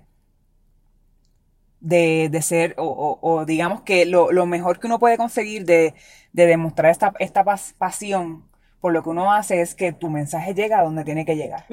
[1.87, 5.95] de, de ser, o, o, digamos que lo, lo, mejor que uno puede conseguir de,
[6.33, 7.45] de demostrar esta, esta
[7.79, 8.43] pasión
[8.81, 11.65] por lo que uno hace es que tu mensaje llega a donde tiene que llegar.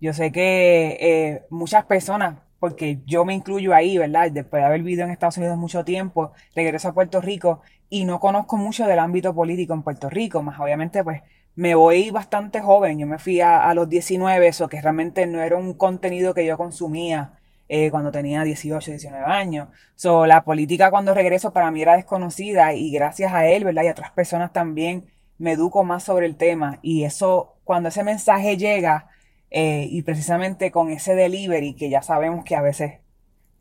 [0.00, 4.30] Yo sé que eh, muchas personas, porque yo me incluyo ahí, ¿verdad?
[4.30, 8.18] Después de haber vivido en Estados Unidos mucho tiempo, regreso a Puerto Rico y no
[8.18, 11.22] conozco mucho del ámbito político en Puerto Rico, más obviamente pues
[11.54, 15.56] me voy bastante joven, yo me fui a, los 19, eso que realmente no era
[15.56, 17.39] un contenido que yo consumía
[17.72, 19.68] eh, cuando tenía 18, 19 años.
[19.94, 23.84] So, la política cuando regreso para mí era desconocida y gracias a él, ¿verdad?
[23.84, 25.06] Y a otras personas también
[25.38, 29.08] me educo más sobre el tema y eso, cuando ese mensaje llega
[29.50, 32.98] eh, y precisamente con ese delivery que ya sabemos que a veces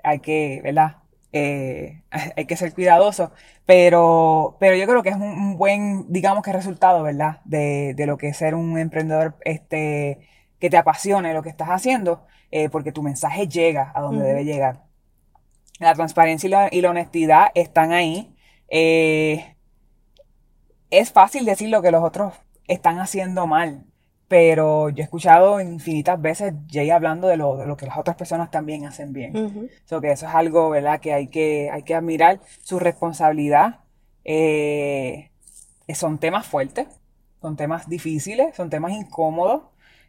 [0.03, 0.97] hay que, ¿verdad?
[1.31, 2.01] Eh,
[2.35, 3.31] hay que ser cuidadoso,
[3.67, 7.41] pero, pero yo creo que es un, buen, digamos que resultado, ¿verdad?
[7.45, 10.27] De, de, lo que es ser un emprendedor este,
[10.59, 14.45] que te apasione lo que estás haciendo, eh, porque tu mensaje llega a donde debe
[14.45, 14.83] llegar.
[15.79, 18.35] La transparencia y la, honestidad están ahí.
[18.69, 19.55] Eh,
[20.89, 22.33] es fácil decir lo que los otros
[22.67, 23.85] están haciendo mal,
[24.27, 28.15] pero yo he escuchado infinitas veces Jay hablando de lo, de lo que las otras
[28.15, 29.69] personas también hacen bien.
[30.01, 32.39] que eso es algo, ¿verdad?, que hay que, hay que admirar.
[32.61, 33.79] Su responsabilidad
[34.23, 35.31] eh,
[35.95, 36.87] son temas fuertes,
[37.41, 39.63] son temas difíciles, son temas incómodos,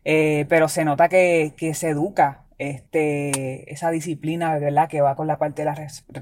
[0.04, 5.38] eh, pero se nota que, se educa este, esa disciplina, ¿verdad?, que va con la
[5.38, 5.72] parte de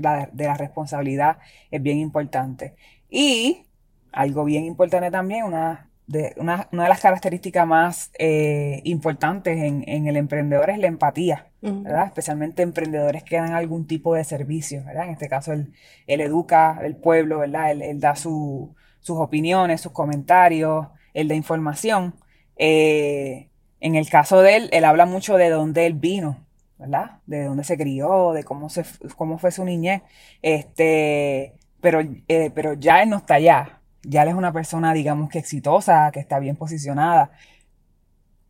[0.01, 1.39] la, de la responsabilidad,
[1.71, 2.75] es bien importante.
[3.11, 3.67] Y
[4.13, 9.85] algo bien importante también, una de, una, una, de las características más eh, importantes en,
[9.87, 12.07] en, el emprendedor es la empatía, ¿verdad?
[12.07, 15.05] Especialmente emprendedores que dan algún tipo de servicio, ¿verdad?
[15.05, 15.71] En este caso, él,
[16.07, 17.73] educa el pueblo, ¿verdad?
[17.73, 18.71] Él, da sus
[19.07, 22.15] opiniones, sus comentarios, él da información.
[22.57, 23.48] Eh,
[23.81, 26.45] en el caso de él, él habla mucho de dónde él vino,
[26.79, 27.21] ¿verdad?
[27.27, 28.85] De dónde se crió, de cómo, se,
[29.17, 30.03] cómo fue su niñez.
[30.43, 35.29] Este, pero, eh, pero ya él no está allá, ya él es una persona, digamos
[35.31, 37.31] que exitosa, que está bien posicionada,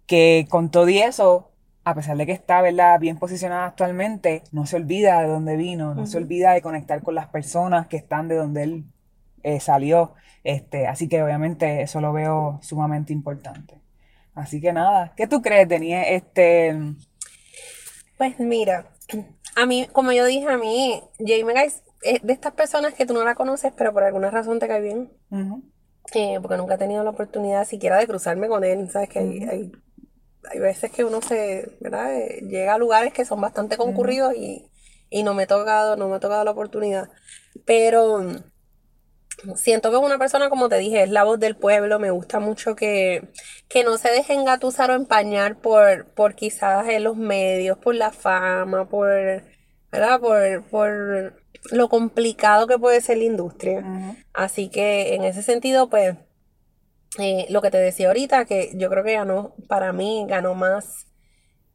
[0.07, 1.53] que con todo y eso,
[1.85, 5.95] a pesar de que está, ¿verdad?, bien posicionada actualmente, no se olvida de dónde vino,
[5.95, 8.85] no se olvida de conectar con las personas que están de donde él
[9.43, 10.15] eh, salió.
[10.45, 13.78] Este, así que obviamente eso lo veo sumamente importante.
[14.39, 15.97] Así que nada, ¿qué tú crees, Denis?
[16.07, 16.77] Este...
[18.17, 18.93] Pues mira,
[19.57, 21.83] a mí, como yo dije, a mí, Jamie Guys
[22.23, 25.13] de estas personas que tú no la conoces, pero por alguna razón te cae bien.
[26.15, 28.89] Eh, porque nunca he tenido la oportunidad siquiera de cruzarme con él.
[28.91, 29.73] Sabes que hay,
[30.53, 32.17] hay, veces que uno se, ¿verdad?
[32.17, 34.71] Eh, llega a lugares que son bastante concurridos y,
[35.25, 37.11] no me he tocado, no me ha tocado la oportunidad.
[37.67, 38.21] Pero
[39.57, 41.99] siento que es una persona, como te dije, es la voz del pueblo.
[41.99, 43.29] Me gusta mucho que,
[43.69, 48.11] que no se deje engatusar o empañar por, por quizás en los medios, por la
[48.11, 49.09] fama, por,
[49.91, 50.21] ¿verdad?
[50.21, 54.17] Por, por lo complicado que puede ser la industria.
[54.33, 56.17] Así que en ese sentido, pues,
[57.19, 61.07] eh, lo que te decía ahorita, que yo creo que ganó, para mí, ganó más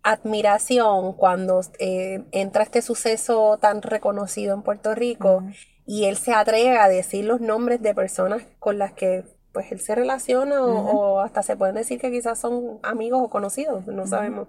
[0.04, 5.44] admiración cuando eh, entra este suceso tan reconocido en Puerto Rico
[5.86, 9.80] y él se atreve a decir los nombres de personas con las que pues él
[9.80, 14.48] se relaciona o, hasta se pueden decir que quizás son amigos o conocidos, no sabemos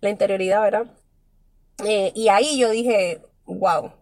[0.00, 0.86] la interioridad, ¿verdad?
[1.84, 3.92] Eh, y ahí yo dije, wow,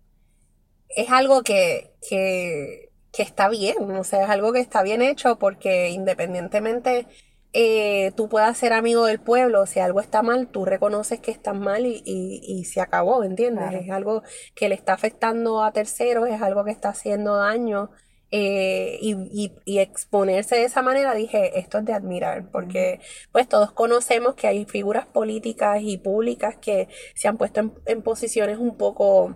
[0.89, 5.39] es algo que, que, que, está bien, o sea, es algo que está bien hecho
[5.39, 7.07] porque independientemente
[7.53, 11.53] eh, tú puedas ser amigo del pueblo, si algo está mal, tú reconoces que está
[11.53, 13.73] mal y, y, se acabó, ¿entiendes?
[13.75, 14.23] Es algo
[14.55, 17.91] que le está afectando a terceros, es algo que está haciendo daño.
[18.33, 23.01] Eh, y, y, exponerse de esa manera, dije, esto es de admirar, porque
[23.33, 28.03] pues todos conocemos que hay figuras políticas y públicas que se han puesto en, en
[28.03, 29.35] posiciones un poco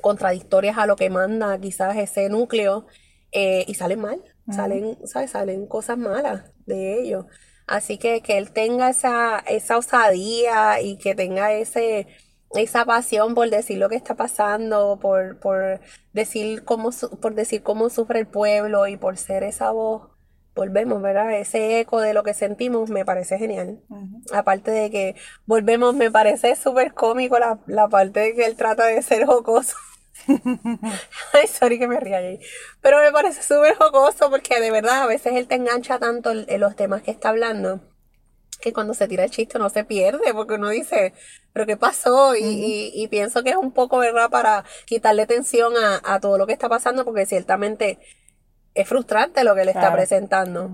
[0.00, 2.86] contradictorias a lo que manda quizás ese núcleo
[3.32, 5.30] eh, y salen mal, salen, ¿sabes?
[5.30, 7.26] Salen cosas malas de ellos.
[7.66, 12.06] Así que que él tenga esa, esa osadía y que tenga ese,
[12.54, 15.80] esa pasión por decir lo que está pasando, por, por,
[16.12, 16.90] decir cómo,
[17.20, 20.10] por decir cómo sufre el pueblo y por ser esa voz,
[20.54, 21.32] volvemos, ¿verdad?
[21.38, 23.80] Ese eco de lo que sentimos me parece genial.
[24.32, 25.16] Aparte de que
[25.46, 29.76] volvemos, me parece súper cómico la, la parte de que él trata de ser jocoso.
[31.32, 32.40] Ay, sorry que me ría ahí.
[32.80, 36.60] Pero me parece súper jocoso porque de verdad a veces él te engancha tanto en
[36.60, 37.80] los temas que está hablando
[38.62, 41.12] que cuando se tira el chiste no se pierde porque uno dice,
[41.52, 42.34] pero ¿qué pasó?
[42.34, 44.30] Y, y, pienso que es un poco, ¿verdad?
[44.30, 47.98] Para quitarle tensión a, a, todo lo que está pasando porque ciertamente
[48.74, 50.70] es frustrante lo que le está presentando.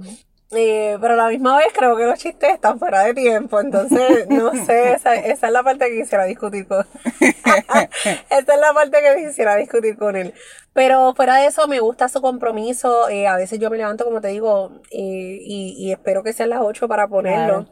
[0.51, 4.27] Eh, pero a la misma vez creo que los chistes están fuera de tiempo, entonces
[4.31, 6.87] no sé, esa, esa es la parte que quisiera discutir con
[7.21, 7.89] esa
[8.31, 10.33] es la parte que quisiera discutir con él.
[10.73, 14.23] Pero fuera de eso me gusta su compromiso, eh, a veces yo me levanto como
[14.23, 17.67] te digo eh, y, y, espero que sean las 8 para ponerlo.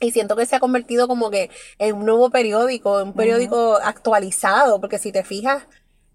[0.00, 4.80] Y siento que se ha convertido como que en un nuevo periódico, un periódico actualizado,
[4.80, 5.68] porque si te fijas,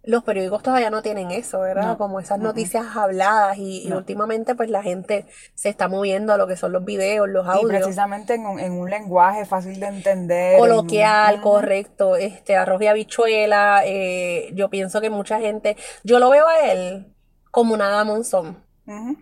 [0.08, 1.86] los periódicos todavía no tienen eso, ¿verdad?
[1.88, 1.98] No.
[1.98, 6.48] Como esas noticias habladas y, y últimamente pues la gente se está moviendo a lo
[6.48, 7.82] que son los videos, los Y audios.
[7.82, 10.58] precisamente en un, en un lenguaje fácil de entender.
[10.58, 16.30] Coloquial, en- correcto, este, arroz y habichuela, eh, yo pienso que mucha gente, yo lo
[16.30, 17.14] veo a él
[17.52, 18.64] como nada monzón.
[18.88, 19.18] Ujú.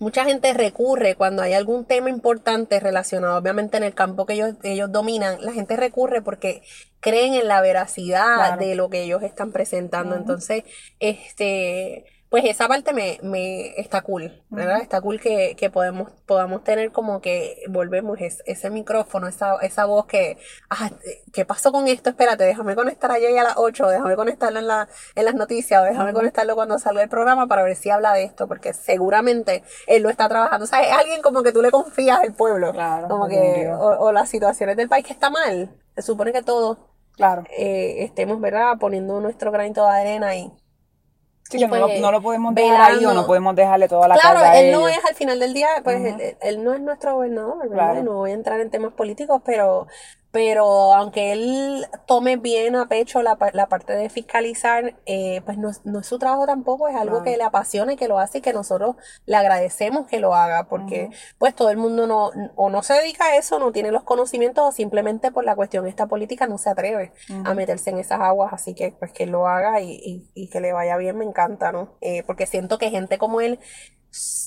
[0.00, 4.54] Mucha gente recurre cuando hay algún tema importante relacionado, obviamente en el campo que ellos,
[4.62, 6.62] ellos dominan, la gente recurre porque
[7.00, 8.64] creen en la veracidad Claro.
[8.64, 10.16] de lo que ellos están presentando.
[10.16, 10.64] Entonces,
[11.00, 14.80] este, pues esa parte me, me está cool, ¿verdad?
[14.80, 19.84] Está cool que, que podemos, podamos tener como que volvemos es- ese micrófono, esa, esa
[19.86, 20.38] voz que,
[20.70, 20.90] ah,
[21.32, 22.08] ¿qué pasó con esto?
[22.10, 25.84] Espérate, déjame conectar ayer a las 8, déjame conectarlo en la, en las noticias, o
[25.84, 30.02] déjame conectarlo cuando salga el programa para ver si habla de esto, porque seguramente él
[30.04, 30.64] lo está trabajando.
[30.64, 33.76] O sea, es alguien como que tú le confías al pueblo, Claro, como que, o,
[34.06, 35.70] o las situaciones del país que está mal.
[35.96, 36.78] Se supone que todos
[37.16, 37.42] Claro.
[37.58, 40.52] eh, estemos, ¿verdad?, poniendo nuestro granito de arena y
[41.58, 43.14] Sí, que no, lo, pues, no lo podemos dejar ahí o velando.
[43.20, 44.98] no podemos dejarle toda la Claro, carga a él no ellos.
[44.98, 46.06] es al final del día, pues Ujú.
[46.20, 47.74] él, él no es nuestro gobernador, ¿verdad?
[47.92, 48.02] Claro.
[48.04, 49.86] No voy a entrar en temas políticos, pero,
[50.32, 55.70] pero aunque él tome bien a pecho la, la parte de fiscalizar, eh, pues no,
[55.70, 58.38] es- no es su trabajo tampoco, es algo que le apasiona y que lo hace
[58.38, 62.70] y que nosotros le agradecemos que lo haga, porque pues todo el mundo no, o
[62.70, 66.06] no se dedica a eso, no tiene los conocimientos o simplemente por la cuestión esta
[66.06, 67.12] política no se atreve
[67.44, 70.60] a meterse en esas aguas, así que pues que lo haga y, y- y que
[70.60, 71.96] le vaya bien, me encanta, ¿no?
[72.00, 73.58] Eh, porque siento que gente como él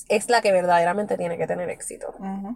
[0.10, 2.14] es la que verdaderamente tiene que tener éxito.
[2.20, 2.56] Ujú.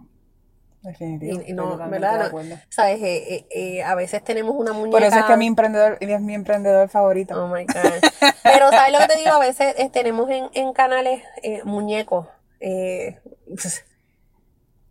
[0.82, 1.42] Definitivo.
[1.46, 2.30] Y, no, ¿verdad?
[2.32, 2.40] No.
[2.68, 3.02] ¿Sabes?
[3.02, 4.92] Eh, eh, eh, a veces tenemos una muñeca.
[4.96, 7.34] Por eso es que mi emprendedor, es mi emprendedor favorito.
[7.42, 8.30] Oh my God.
[8.42, 9.32] Pero, ¿sabes lo que te digo?
[9.32, 12.26] A veces eh, tenemos en, en canales eh, muñecos.
[12.60, 13.18] Eh,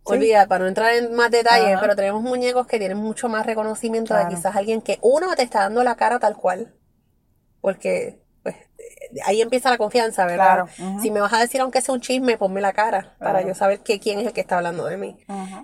[0.04, 1.80] olvida, para no entrar en más detalles, Ajá.
[1.80, 4.28] pero tenemos muñecos que tienen mucho más reconocimiento Claro.
[4.30, 6.74] de quizás alguien que uno te está dando la cara tal cual.
[7.60, 8.20] Porque,
[9.24, 10.66] ahí empieza la confianza, ¿verdad?
[10.76, 11.00] Claro.
[11.00, 13.80] Si me vas a decir, aunque sea un chisme, ponme la cara para yo saber
[13.80, 15.16] que, quién es el que está hablando de mí.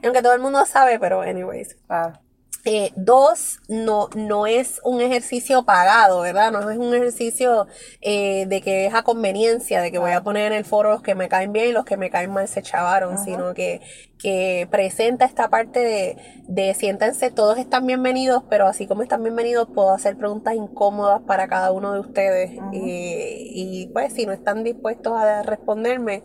[0.03, 1.77] Y aunque todo el mundo sabe, pero, anyways.
[1.87, 2.19] Claro.
[2.67, 6.51] Eh, dos, no, no es un ejercicio pagado, ¿verdad?
[6.51, 7.67] No es un ejercicio
[8.01, 11.03] eh, de que es a conveniencia, de que voy a poner en el foro los
[11.03, 13.25] que me caen bien y los que me caen mal se chavaron, Ajá.
[13.25, 13.83] sino que,
[14.19, 16.17] que presenta esta parte de,
[16.49, 21.47] de siéntense, todos están bienvenidos, pero así como están bienvenidos, puedo hacer preguntas incómodas para
[21.49, 22.53] cada uno de ustedes.
[22.73, 26.25] Y, y pues si no están dispuestos a responderme,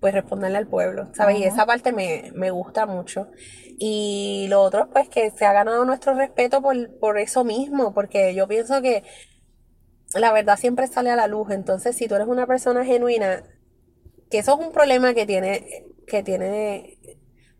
[0.00, 1.38] pues responderle al pueblo, ¿sabes?
[1.38, 3.28] Y esa parte me, me gusta mucho.
[3.78, 8.34] Y lo otro, pues que se ha ganado nuestro respeto por, por eso mismo, porque
[8.34, 9.02] yo pienso que
[10.14, 11.50] la verdad siempre sale a la luz.
[11.50, 13.42] Entonces, si tú eres una persona genuina,
[14.30, 16.95] que eso es un problema que tiene, que tiene,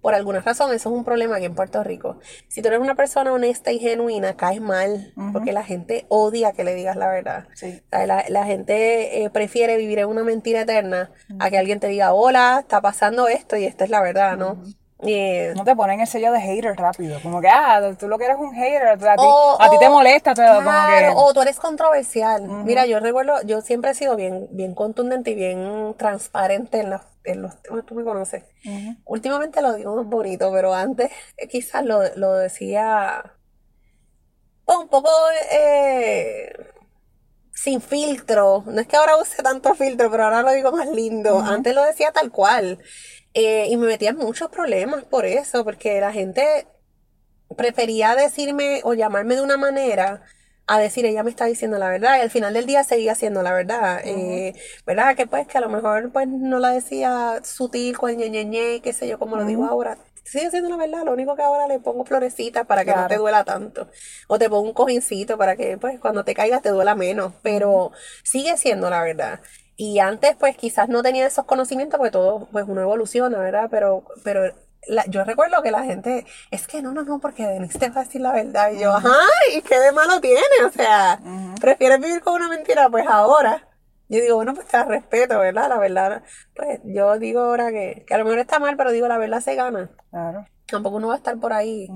[0.06, 2.20] por alguna razón, eso es un problema aquí en Puerto Rico.
[2.46, 6.62] Si tú eres una persona honesta y genuina, caes mal, porque la gente odia que
[6.62, 7.48] le digas la verdad.
[7.54, 7.82] Sí.
[7.84, 11.80] O sea, La, la gente eh, prefiere vivir en una mentira eterna a que alguien
[11.80, 14.62] te diga, hola, está pasando esto y esta es la verdad, ¿no?
[15.00, 17.20] Eh, No te ponen el sello de hater rápido.
[17.22, 18.86] Como que, ah, tú lo que eres un hater.
[18.88, 20.32] A ti, O- a ti te molesta.
[20.34, 22.42] Te, como Claro, que, o tú eres controversial.
[22.42, 22.52] Ujú.
[22.64, 27.02] Mira, yo recuerdo, yo siempre he sido bien, bien contundente y bien transparente en los,
[27.24, 28.44] en los temas, tú me conoces.
[28.64, 28.96] Ujú.
[29.04, 33.34] Últimamente lo digo más bonito, pero antes eh, quizás lo, lo decía
[34.64, 35.10] pues, un poco
[35.52, 36.52] eh,
[37.52, 38.62] sin filtro.
[38.66, 41.36] No es que ahora use tanto filtro, pero ahora lo digo más lindo.
[41.36, 41.44] Ujú.
[41.50, 42.78] Antes lo decía tal cual.
[43.38, 46.66] Eh, y me metía en muchos problemas por eso, porque la gente
[47.54, 50.22] prefería decirme o llamarme de una manera
[50.66, 53.42] a decir ella me está diciendo la verdad y al final del día seguía siendo
[53.42, 54.00] la verdad.
[54.04, 54.54] Eh,
[54.86, 58.46] verdad que pues que a lo mejor pues no la decía sutil con ñe, ñe,
[58.46, 59.98] ñe, qué sé yo como lo digo ahora.
[60.24, 63.16] Sigue siendo la verdad lo único que ahora le pongo florecitas para que no te
[63.16, 63.88] duela tanto.
[64.28, 67.92] O te pongo un cojincito para que pues cuando te caigas te duela menos pero
[68.24, 69.40] sigue siendo la verdad
[69.76, 74.04] y antes pues quizás no tenía esos conocimientos porque todo pues uno evoluciona verdad pero
[74.24, 74.52] pero
[74.88, 78.02] la- yo recuerdo que la gente, es que no, no, no, porque Denise te va
[78.02, 78.70] a decir la verdad.
[78.70, 79.10] Y yo, ajá,
[79.52, 80.40] ¿y qué de malo tiene?
[80.64, 81.18] O sea.
[81.60, 82.88] ¿prefieres vivir con una mentira?
[82.88, 83.66] Pues ahora.
[84.08, 85.68] Yo digo, bueno, pues te la respeto, ¿verdad?
[85.70, 86.22] La verdad,
[86.54, 89.40] pues yo digo ahora que, que a lo mejor está mal, pero digo, la verdad
[89.40, 89.90] se gana.
[90.10, 90.46] Claro.
[90.68, 91.88] Tampoco uno va a estar por ahí.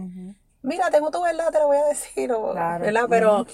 [0.63, 2.85] Mira, tengo tu verdad, te lo voy a decir, o- Claro.
[2.85, 3.05] ¿verdad?
[3.09, 3.47] Pero.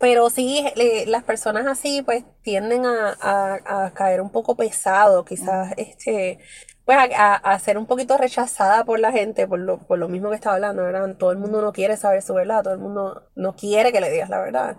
[0.00, 5.24] Pero sí, le- las personas así, pues, tienden a, a- a caer un poco pesado,
[5.24, 6.38] quizás, este,
[6.84, 10.08] pues, a, a- a ser un poquito rechazada por la gente, por lo, por lo
[10.08, 11.14] mismo que estaba hablando, ¿verdad?
[11.16, 14.10] Todo el mundo no quiere saber su verdad, todo el mundo no quiere que le
[14.10, 14.76] digas la verdad.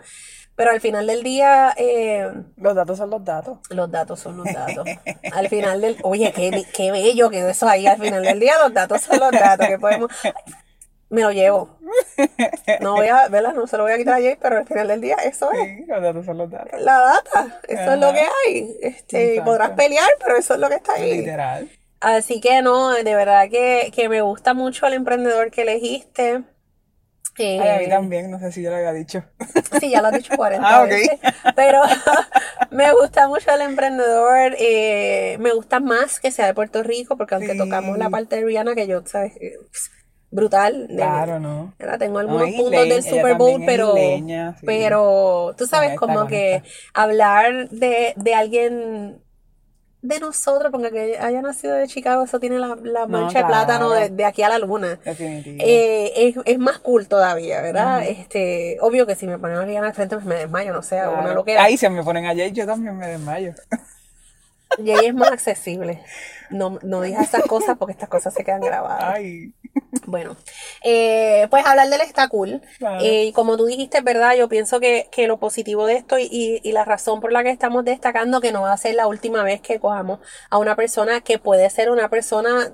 [0.55, 3.59] Pero al final del día, eh, Los datos son los datos.
[3.69, 4.85] los datos son los datos.
[5.33, 7.87] Al final del, oye, qué, qué bello quedó eso ahí.
[7.87, 10.11] Al final del día, los datos son los datos que podemos.
[11.11, 11.77] Me lo llevo.
[12.81, 13.53] No voy a, ¿verdad?
[13.53, 15.59] No se lo voy a quitar a Jay, pero al final del día eso es.
[15.59, 16.81] Sí, los datos son los datos.
[16.81, 18.77] La data, eso es lo que hay.
[18.81, 19.51] Este, Exacto.
[19.51, 21.17] podrás pelear, pero eso es lo que está ahí.
[21.17, 21.69] Literal.
[21.99, 26.43] Así que no, de verdad que, que me gusta mucho el emprendedor que elegiste.
[27.37, 29.23] Ay, a mí Eh, también, no sé si yo lo había dicho.
[29.79, 30.89] Sí, ya lo has dicho 40 Ah, ok.
[30.89, 31.19] veces.
[31.55, 31.81] Pero
[32.71, 34.55] me gusta mucho el emprendedor.
[34.57, 37.57] eh, me gusta más que sea de Puerto Rico, porque aunque Sí.
[37.57, 39.33] tocamos la parte de Rihanna, que yo, ¿sabes?
[40.31, 40.87] Brutal.
[40.87, 41.73] de- Claro, ¿no?
[41.77, 41.99] ¿verdad?
[41.99, 44.65] Tengo No, algunos puntos del Super Bowl, pero, isleña, sí.
[44.65, 46.63] pero tú sabes, como que
[46.93, 49.21] hablar de, de alguien
[50.03, 53.45] de nosotros, porque que haya nacido de Chicago, eso tiene la, la No, mancha de
[53.45, 54.97] plátano de, de aquí a la luna.
[55.05, 58.03] Eh, es, es más cool todavía, ¿verdad?
[58.07, 60.95] Este, obvio que si me ponen a Rihanna al frente, pues me desmayo, no sé,
[60.95, 61.19] Claro.
[61.19, 61.63] una loquera.
[61.63, 63.53] Ahí se me ponen a Jay, yo también me desmayo.
[64.77, 66.01] Jay es más accesible.
[66.49, 69.03] No, no digas estas cosas porque estas cosas se quedan grabadas.
[69.15, 69.53] Ay,
[70.05, 70.35] Bueno,
[70.83, 72.61] eh, pues hablar del está cool.
[72.77, 73.03] Claro.
[73.03, 74.35] Eh, y como tú dijiste, ¿verdad?
[74.35, 77.43] Yo pienso que, que lo positivo de esto y, y- y la razón por la
[77.43, 80.19] que estamos destacando que no va a ser la última vez que cojamos
[80.49, 82.71] a una persona que puede ser una persona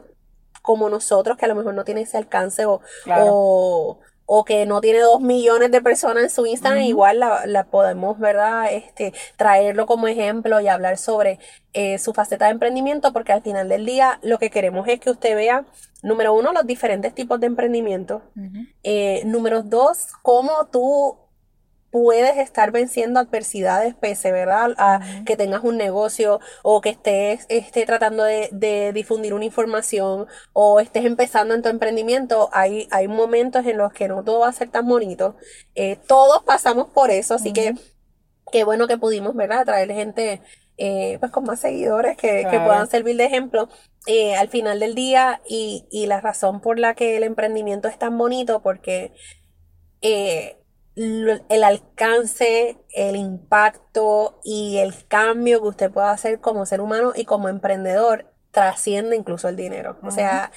[0.62, 3.26] como nosotros, que a lo mejor no tiene ese alcance o, Claro.
[3.30, 7.64] o, o que no tiene dos millones de personas en su Instagram, igual la, la
[7.66, 8.74] podemos, ¿verdad?
[8.74, 11.40] Este, traerlo como ejemplo y hablar sobre
[11.74, 15.10] eh, su faceta de emprendimiento, porque al final del día lo que queremos es que
[15.12, 15.64] usted vea,
[16.04, 18.22] número uno, los diferentes tipos de emprendimiento.
[18.84, 21.18] Eh, número dos, cómo tú
[21.90, 24.74] puedes estar venciendo adversidades pese, ¿verdad?
[24.78, 30.28] A que tengas un negocio o que estés, esté tratando de, de difundir una información
[30.54, 32.50] o estés empezando en tu emprendimiento.
[32.52, 35.38] Hay, hay momentos en los que no todo va a ser tan bonito.
[35.76, 37.74] Eh, todos pasamos por eso, así que
[38.52, 39.66] qué bueno que pudimos, ¿verdad?
[39.66, 40.42] Traer gente
[40.78, 43.70] eh, pues con más seguidores que, que puedan servir de ejemplo
[44.08, 48.00] eh, al final del día y, y la razón por la que el emprendimiento es
[48.00, 49.14] tan bonito porque
[50.02, 50.58] eh,
[50.96, 57.26] el alcance, el impacto y el cambio que usted pueda hacer como ser humano y
[57.26, 59.98] como emprendedor trasciende incluso el dinero.
[60.02, 60.52] O sea,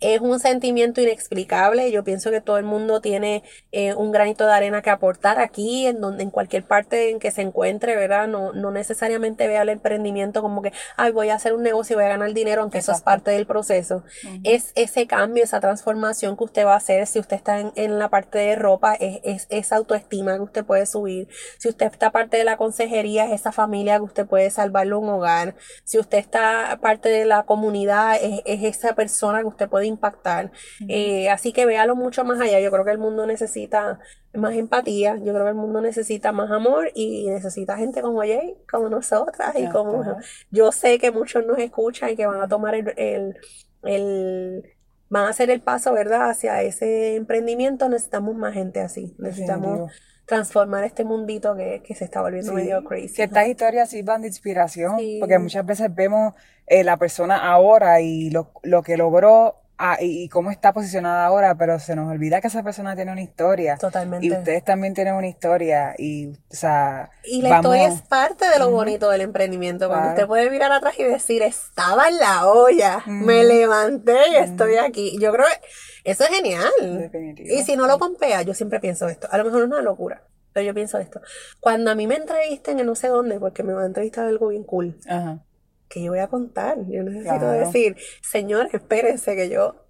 [0.00, 1.90] es un sentimiento inexplicable.
[1.90, 3.42] Yo pienso que todo el mundo tiene
[3.72, 7.30] eh, un granito de arena que aportar aquí, en donde, en cualquier parte en que
[7.30, 8.28] se encuentre, ¿verdad?
[8.28, 11.96] No, no necesariamente vea el emprendimiento como que, ay, voy a hacer un negocio y
[11.96, 14.02] voy a ganar dinero, aunque eso es parte del proceso
[14.44, 17.06] es ese cambio, esa transformación que usted va a hacer.
[17.06, 20.64] Si usted está en, en la parte de ropa, es, es esa autoestima que usted
[20.64, 21.28] puede subir.
[21.58, 25.08] Si usted está parte de la consejería, es esa familia que usted puede salvarle un
[25.08, 25.54] hogar.
[25.84, 30.52] Si usted está parte de la comunidad, es, es esa persona que usted puede impactar.
[30.88, 32.60] Eh, así que véalo mucho más allá.
[32.60, 33.98] Yo creo que el mundo necesita
[34.34, 35.16] más empatía.
[35.16, 39.54] Yo creo que el mundo necesita más amor y necesita gente como Jay, como nosotras
[39.56, 40.16] y como
[40.50, 43.36] yo sé que muchos nos escuchan y que van a tomar el, el,
[43.82, 44.72] el-
[45.08, 46.30] van a hacer el paso, ¿verdad?
[46.30, 47.88] Hacia ese emprendimiento.
[47.88, 49.14] Necesitamos más gente así.
[49.18, 49.82] Necesitamos.
[50.26, 53.14] Transformar este mundito que, que se está volviendo Sí, medio crazy.
[53.14, 55.18] Que estas historias sirvan de inspiración, Sí.
[55.20, 56.34] porque muchas veces vemos
[56.66, 61.26] eh, la persona ahora y lo, lo que logró ah, y, y cómo está posicionada
[61.26, 63.76] ahora, pero se nos olvida que esa persona tiene una historia.
[63.76, 64.26] Totalmente.
[64.26, 68.48] Y ustedes también tienen una historia y, o sea, Y la vamos, historia es parte
[68.48, 70.14] de lo bonito del emprendimiento, cuando Claro.
[70.16, 75.18] usted puede mirar atrás y decir, estaba en la olla, me levanté y estoy aquí.
[75.20, 75.66] Yo creo que
[76.06, 76.70] eso es genial.
[76.80, 77.48] definitivo.
[77.54, 79.28] Y si no lo pompea, yo siempre pienso esto.
[79.30, 81.20] A lo mejor es una locura, pero yo pienso esto.
[81.60, 84.48] Cuando a mí me entrevisten en no sé dónde, porque me va a entrevistar algo
[84.48, 85.44] bien cool, Ajá.
[85.88, 86.78] que yo voy a contar.
[86.88, 87.50] Yo necesito Claro.
[87.52, 89.86] decir, señores, espérense que yo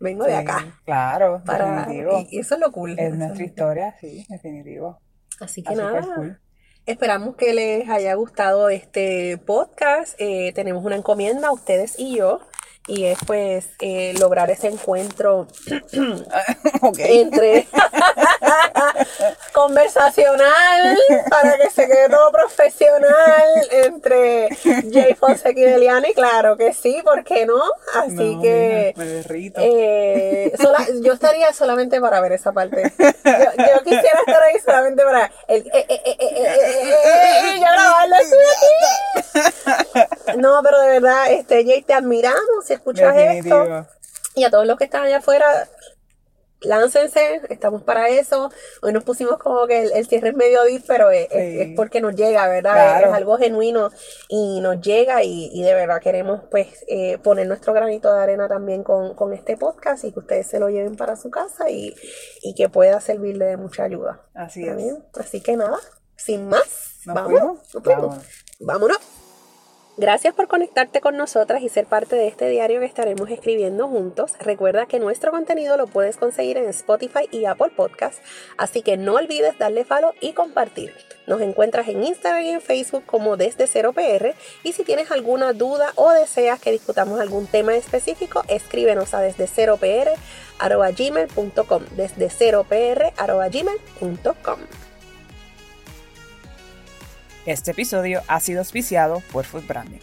[0.00, 0.80] vengo de acá.
[0.84, 1.80] Claro, Para...
[1.84, 2.18] definitivo.
[2.30, 2.98] Y, y eso es lo cool.
[2.98, 4.98] Es nuestra es- historia, sí, definitivo.
[5.40, 6.02] Así que nada.
[6.16, 6.38] cool.
[6.84, 10.14] Esperamos que les haya gustado este podcast.
[10.18, 12.40] Eh, tenemos una encomienda, ustedes y yo,
[12.86, 15.46] y es pues eh, lograr ese encuentro
[16.98, 17.66] entre
[19.52, 20.98] conversacional
[21.30, 24.48] para que se quede todo profesional entre
[24.92, 27.60] Jay Fonseca y Deliani, claro que sí, ¿por qué no?
[27.94, 30.52] Así que mira, eh,
[31.02, 32.92] yo estaría solamente para ver esa parte.
[32.98, 38.26] Yo, quisiera estar ahí solamente para el, eh, eh, yo grabarlo aquí.
[40.38, 43.86] No, pero de verdad, este Jay, te admiramos si escuchas esto.
[44.34, 45.68] Y a todos los que están allá afuera,
[46.64, 48.50] láncense, estamos para eso.
[48.82, 51.60] Hoy nos pusimos como que el, el cierre es medio deep, pero es, es- Sí.
[51.60, 52.72] es porque nos llega, ¿verdad?
[52.72, 53.08] Claro.
[53.08, 53.90] Es algo genuino
[54.28, 58.48] y nos llega y, y de verdad queremos pues eh, poner nuestro granito de arena
[58.48, 61.94] también con, con este podcast y que ustedes se lo lleven para su casa y,
[62.42, 64.22] y que pueda servirle de mucha ayuda.
[64.34, 64.94] Así ¿Está es.
[65.26, 65.78] Así que nada,
[66.16, 67.74] sin más, ¿Nos vámonos, fuimos?
[67.74, 68.00] nos fuimos.
[68.02, 68.24] Vámonos.
[68.60, 69.21] vámonos.
[70.02, 74.32] Gracias por conectarte con nosotras y ser parte de este diario que estaremos escribiendo juntos.
[74.40, 78.20] Recuerda que nuestro contenido lo puedes conseguir en Spotify y Apple Podcasts,
[78.56, 80.92] así que no olvides darle follow y compartir.
[81.28, 84.34] Nos encuentras en Instagram y en Facebook como Desde Cero PR
[84.64, 89.46] y si tienes alguna duda o deseas que discutamos algún tema específico, escríbenos a desde
[89.46, 90.10] cero pr
[90.58, 94.58] gmail.com desde cero pr gmail.com.
[97.44, 99.98] Este episodio ha sido auspiciado por Food Branding.